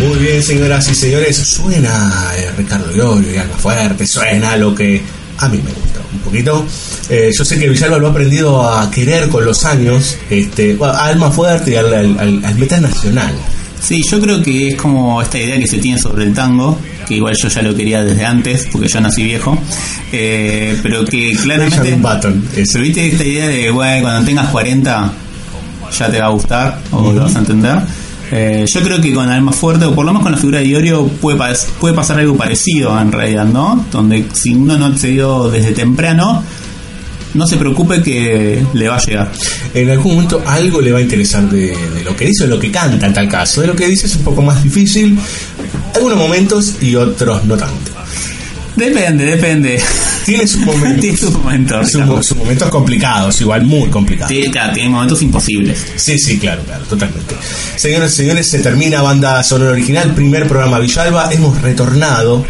[0.00, 5.00] Muy bien, señoras y señores, suena eh, Ricardo Iorio y Alma Fuerte, suena lo que
[5.38, 6.66] a mí me gusta un poquito.
[7.10, 11.04] Eh, yo sé que Villalba lo ha aprendido a querer con los años, este, a
[11.06, 13.32] Alma Fuerte y al, al- al- al metal nacional.
[13.80, 17.14] Sí, yo creo que es como esta idea que se tiene sobre el tango, que
[17.16, 19.58] igual yo ya lo quería desde antes, porque yo nací viejo,
[20.12, 21.94] eh, pero que claramente...
[21.96, 22.48] Button.
[22.54, 25.12] Pero viste esta idea de, bueno, cuando tengas 40
[25.98, 27.78] ya te va a gustar o lo vas a entender.
[28.32, 30.66] Eh, yo creo que con Alma Fuerte, o por lo menos con la figura de
[30.66, 33.84] Iorio, puede, pa- puede pasar algo parecido en realidad, ¿no?
[33.90, 36.42] Donde si uno no accedió desde temprano,
[37.34, 39.32] no se preocupe que le va a llegar.
[39.74, 42.54] En algún momento algo le va a interesar de, de lo que dice o de
[42.54, 43.60] lo que canta en tal caso.
[43.62, 45.18] De lo que dice es un poco más difícil,
[45.94, 47.92] algunos momentos y otros no tanto.
[48.76, 49.80] Depende, depende.
[50.24, 51.00] Tiene sus momentos.
[51.00, 51.90] Tiene sus momentos.
[51.90, 54.32] Sus, momentos complicados, igual muy complicados.
[54.32, 55.84] Sí, claro, tiene momentos imposibles.
[55.96, 57.34] Sí, sí, claro, claro, totalmente.
[57.76, 61.32] Señores y señores, se termina Banda Sonora Original, primer programa Villalba.
[61.32, 62.44] Hemos retornado,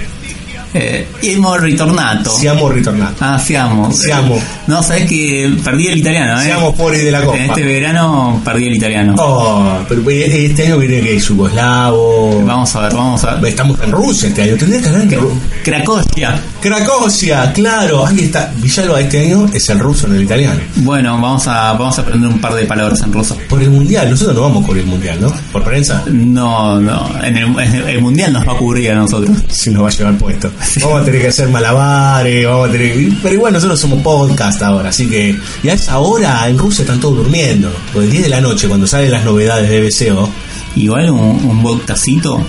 [0.72, 2.30] Eh, y hemos ritornato.
[2.30, 3.16] siamo ritornato.
[3.20, 3.90] Ah, siamo.
[3.92, 4.38] Siamo.
[4.68, 6.44] No, sabes que perdí el italiano, ¿eh?
[6.44, 7.38] Siamo fuori della Coppa.
[7.38, 9.14] En este verano perdí el italiano.
[9.18, 12.44] Oh, pero este año viene que es yugoslavo.
[12.44, 13.50] Vamos a ver, vamos a ver.
[13.50, 16.40] Estamos en Rusia este año, tendría que hablar en Ru- Cracovia.
[16.60, 18.52] Cracovia, claro, ahí está.
[18.56, 20.60] Villalba este año es el ruso, no el italiano.
[20.76, 23.36] Bueno, vamos a, vamos a aprender un par de palabras en ruso.
[23.48, 25.32] Por el mundial, nosotros no vamos por el mundial, ¿no?
[25.52, 26.02] Por prensa.
[26.10, 29.36] No, no, en el, en el mundial nos va a cubrir a nosotros.
[29.48, 30.50] Si nos va a llevar puesto.
[30.82, 33.12] Vamos a tener que hacer malabares, vamos a tener que...
[33.22, 35.38] Pero igual nosotros somos podcast ahora, así que...
[35.62, 37.72] Y a esa hora en Rusia están todos durmiendo.
[37.92, 40.28] Por el 10 de la noche, cuando salen las novedades de BCO.
[40.76, 42.44] Igual un, un vodkacito.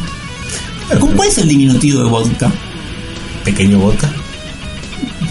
[0.99, 2.51] ¿Cómo- ¿Cuál es el diminutivo de vodka?
[3.43, 4.09] Pequeño vodka.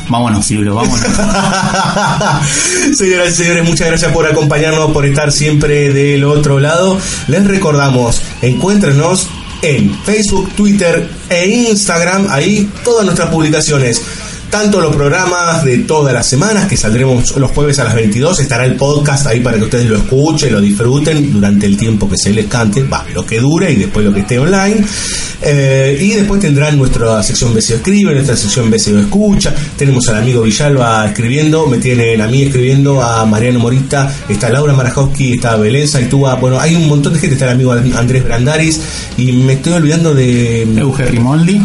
[0.09, 1.07] Vámonos, Cirulo, vámonos.
[2.97, 6.99] Señoras y señores, muchas gracias por acompañarnos, por estar siempre del otro lado.
[7.29, 9.29] Les recordamos, encuéntrenos
[9.63, 14.03] en Facebook, Twitter e Instagram, ahí todas nuestras publicaciones.
[14.51, 18.65] Tanto los programas de todas las semanas, que saldremos los jueves a las 22, estará
[18.65, 22.31] el podcast ahí para que ustedes lo escuchen, lo disfruten durante el tiempo que se
[22.31, 24.85] les cante, va, lo que dure y después lo que esté online.
[25.43, 29.55] Eh, y después tendrán nuestra sección BCO Escribe, nuestra sección BCO Escucha.
[29.77, 34.73] Tenemos al amigo Villalba escribiendo, me tienen a mí escribiendo, a Mariano Morita, está Laura
[34.73, 36.35] Marajowski, está Belén Saitúa.
[36.35, 38.81] Bueno, hay un montón de gente, está el amigo Andrés Brandaris.
[39.17, 40.63] Y me estoy olvidando de.
[40.63, 41.61] Euge Rimoldi.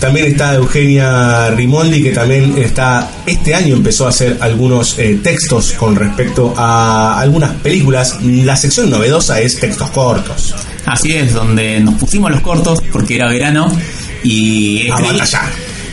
[0.00, 5.72] También está Eugenia Rimoldi, que también está este año empezó a hacer algunos eh, textos
[5.72, 8.18] con respecto a algunas películas.
[8.22, 10.54] La sección novedosa es textos cortos.
[10.86, 13.70] Así es, donde nos pusimos los cortos porque era verano
[14.22, 14.88] y...
[14.88, 15.50] A batallar.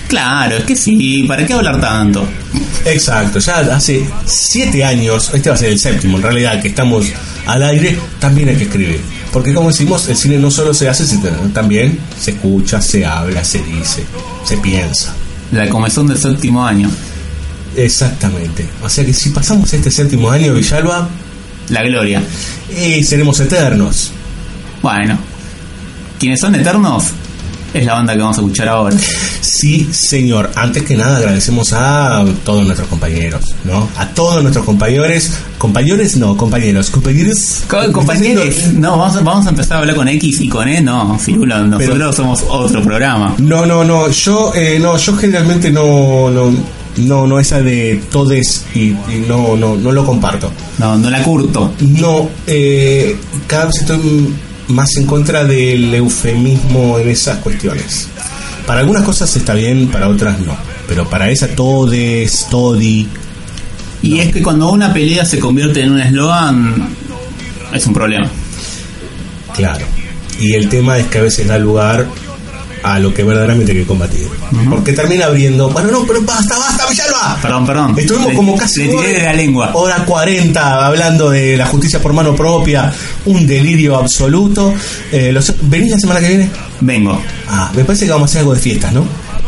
[0.08, 2.28] Claro, es que sí, ¿para qué hablar tanto?
[2.86, 7.08] Exacto, ya hace siete años, este va a ser el séptimo en realidad, que estamos
[7.48, 9.02] al aire, también hay que escribir.
[9.36, 13.44] Porque como decimos, el cine no solo se hace, sino también se escucha, se habla,
[13.44, 14.06] se dice,
[14.46, 15.14] se piensa.
[15.52, 16.90] La comezón del séptimo año.
[17.76, 18.66] Exactamente.
[18.82, 21.10] O sea que si pasamos este séptimo año, Villalba,
[21.68, 22.24] La gloria.
[22.78, 24.12] eh, seremos eternos.
[24.82, 25.18] Bueno,
[26.18, 27.04] quienes son eternos
[27.76, 28.96] es la banda que vamos a escuchar ahora.
[29.42, 30.52] Sí, señor.
[30.56, 33.88] Antes que nada agradecemos a todos nuestros compañeros, ¿no?
[33.98, 37.64] A todos nuestros compañeros, compañeros no, compañeros, compañeros.
[37.68, 40.82] Co- Compañeros, no, vamos a, vamos a empezar a hablar con X y con E,
[40.82, 43.36] no, Cirulo, nosotros Pero- somos otro programa.
[43.38, 44.10] No, no, no.
[44.10, 46.52] Yo, eh, no, yo generalmente no, no,
[46.98, 50.52] no, no esa de todes y, y no, no, no lo comparto.
[50.78, 51.72] No, no la curto.
[51.82, 53.16] No, eh,
[53.48, 54.34] cada vez estoy
[54.68, 58.08] más en contra del eufemismo en esas cuestiones.
[58.66, 60.56] Para algunas cosas está bien, para otras no.
[60.88, 63.08] Pero para esa todes, todi,
[64.02, 66.90] Y es que cuando una pelea se convierte en un eslogan,
[67.74, 68.30] es un problema.
[69.54, 69.86] claro.
[70.40, 72.06] Y el tema es que a veces da lugar
[72.86, 74.28] a lo que verdaderamente hay que combatir.
[74.70, 75.70] Porque termina abriendo.
[75.70, 77.38] Bueno, no, pero basta, basta, Villalba.
[77.42, 77.96] Perdón, perdón.
[77.98, 79.72] Estuvimos Le- como casi Le tiré de la lengua.
[79.74, 82.94] hora 40 hablando de la justicia por mano propia,
[83.26, 84.74] un delirio absoluto.
[85.12, 86.50] Eh, los- ¿Venís la semana que viene?
[86.82, 87.20] Vengo.
[87.50, 89.04] Ah, me parece que vamos a hacer algo de fiestas, ¿no?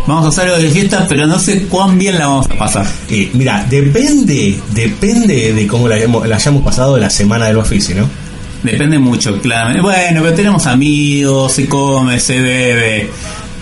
[0.08, 2.88] Vamos a hacer algo de fiesta, pero no sé cuán bien la vamos a pasar.
[3.10, 7.94] Eh, mira, depende, depende de cómo la, hayamos- la hayamos pasado la semana del oficio,
[7.96, 8.10] ¿no?
[8.64, 9.82] Depende mucho, claramente.
[9.82, 13.10] Bueno, pero tenemos amigos, se come, se bebe.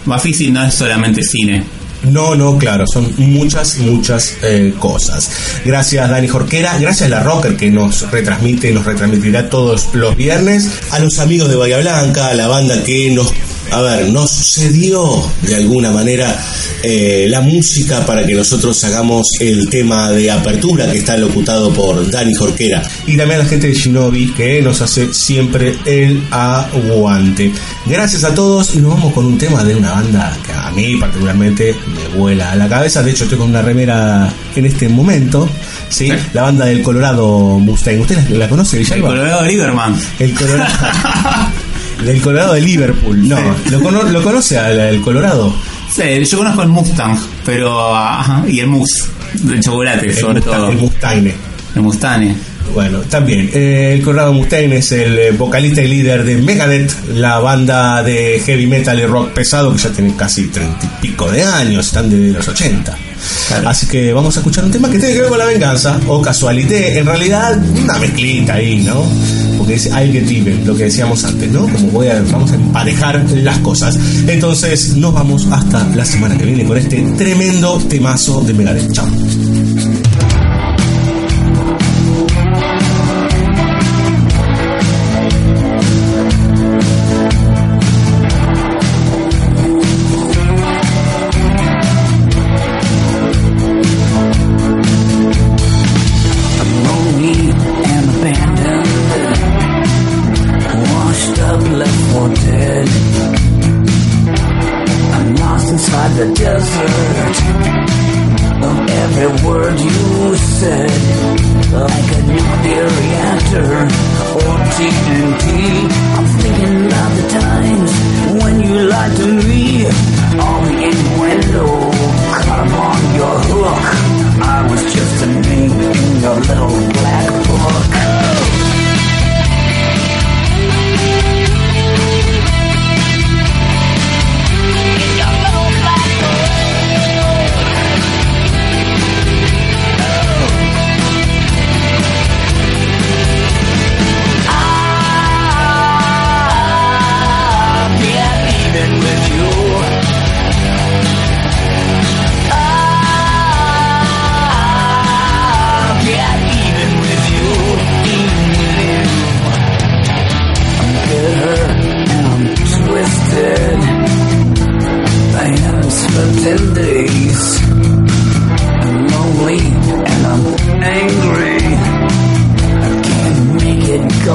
[0.06, 1.64] Bafisi no es solamente cine.
[2.12, 5.30] No, no, claro, son muchas, muchas eh, cosas.
[5.66, 10.70] Gracias Dani Jorquera, gracias a la Rocker que nos retransmite, nos retransmitirá todos los viernes,
[10.92, 13.34] a los amigos de Bahía Blanca, a la banda que nos,
[13.72, 16.38] a ver, nos cedió de alguna manera
[16.84, 22.10] eh, la música para que nosotros hagamos el tema de apertura que está locutado por
[22.10, 22.82] Dani Jorquera.
[23.06, 27.52] Y también a la gente de Shinobi que nos hace siempre el aguante.
[27.86, 30.96] Gracias a todos y nos vamos con un tema de una banda que a mí
[30.98, 33.04] particularmente me vuela a la cabeza.
[33.04, 35.50] De hecho, estoy con una remera en este momento.
[35.90, 36.08] ¿sí?
[36.08, 36.14] Sí.
[36.34, 38.00] La banda del Colorado Mustang.
[38.02, 39.10] ¿Usted la, la conoce, El Villalba?
[39.10, 39.96] Colorado Lieberman.
[40.20, 40.74] El Colorado.
[42.04, 43.28] del Colorado de Liverpool.
[43.28, 43.38] No,
[43.72, 45.54] ¿lo, cono- ¿lo conoce al el Colorado?
[45.92, 47.96] Sí, yo conozco el Mustang, pero.
[47.96, 50.70] Ajá, y el Mousse, de chocolate, El sobre Mustang- todo.
[50.72, 51.34] El Mustaine.
[51.76, 52.36] El Mustang.
[52.74, 53.50] Bueno, también.
[53.54, 58.42] eh, el Colorado Mustaine es el eh, vocalista y líder de Megadeth, la banda de
[58.44, 62.10] heavy metal y rock pesado que ya tiene casi treinta y pico de años, están
[62.10, 62.98] desde los 80.
[63.48, 63.70] Claro.
[63.70, 66.20] Así que vamos a escuchar un tema que tiene que ver con la venganza, o
[66.22, 69.04] casualité, en realidad una mezclita ahí, ¿no?
[69.66, 71.68] Porque es hay que tiven, lo que decíamos antes, ¿no?
[71.68, 73.98] Como voy a, vamos a emparejar las cosas.
[74.28, 78.92] Entonces nos vamos hasta la semana que viene con este tremendo temazo de Megadeth.
[78.92, 79.08] Chao.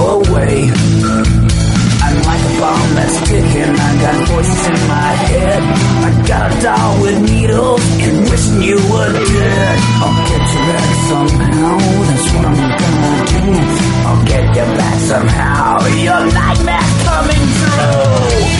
[0.00, 0.70] Away.
[2.02, 3.74] I'm like a bomb that's ticking.
[3.76, 5.62] I got voices in my head.
[6.06, 9.78] I got a doll with needles and wishing you were dead.
[10.00, 11.78] I'll get you back somehow.
[12.08, 13.52] That's what I'm gonna do.
[14.08, 15.86] I'll get you back somehow.
[16.06, 18.59] Your nightmare's coming true.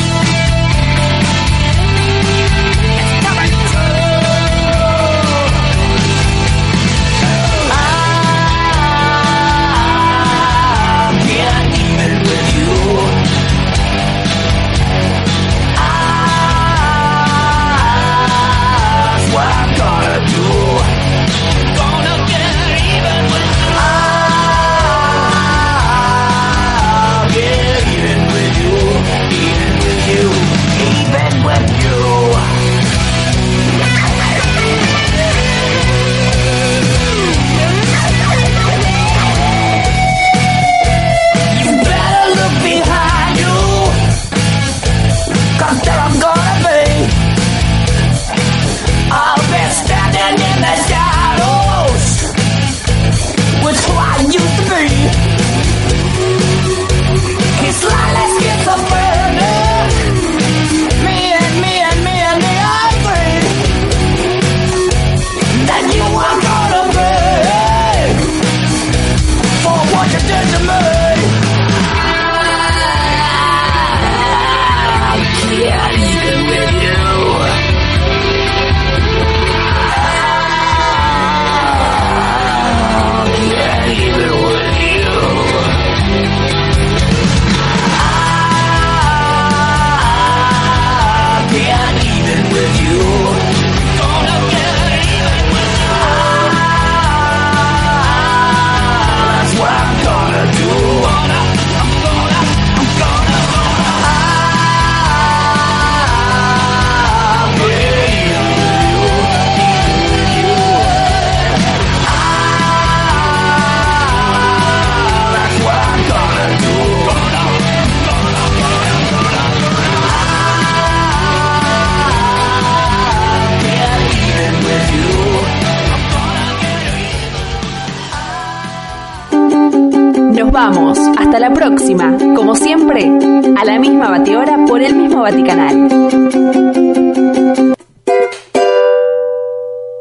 [130.61, 130.99] Vamos.
[131.19, 132.15] Hasta la próxima.
[132.37, 133.11] Como siempre,
[133.59, 135.89] a la misma batidora por el mismo Vaticanal.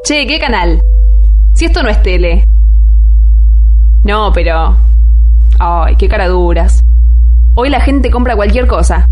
[0.04, 0.82] Che, ¿qué canal?
[1.56, 2.44] Si esto no es tele.
[4.04, 4.76] No, pero...
[5.60, 6.82] Ay, qué cara duras.
[7.56, 9.06] Hoy la gente compra cualquier cosa.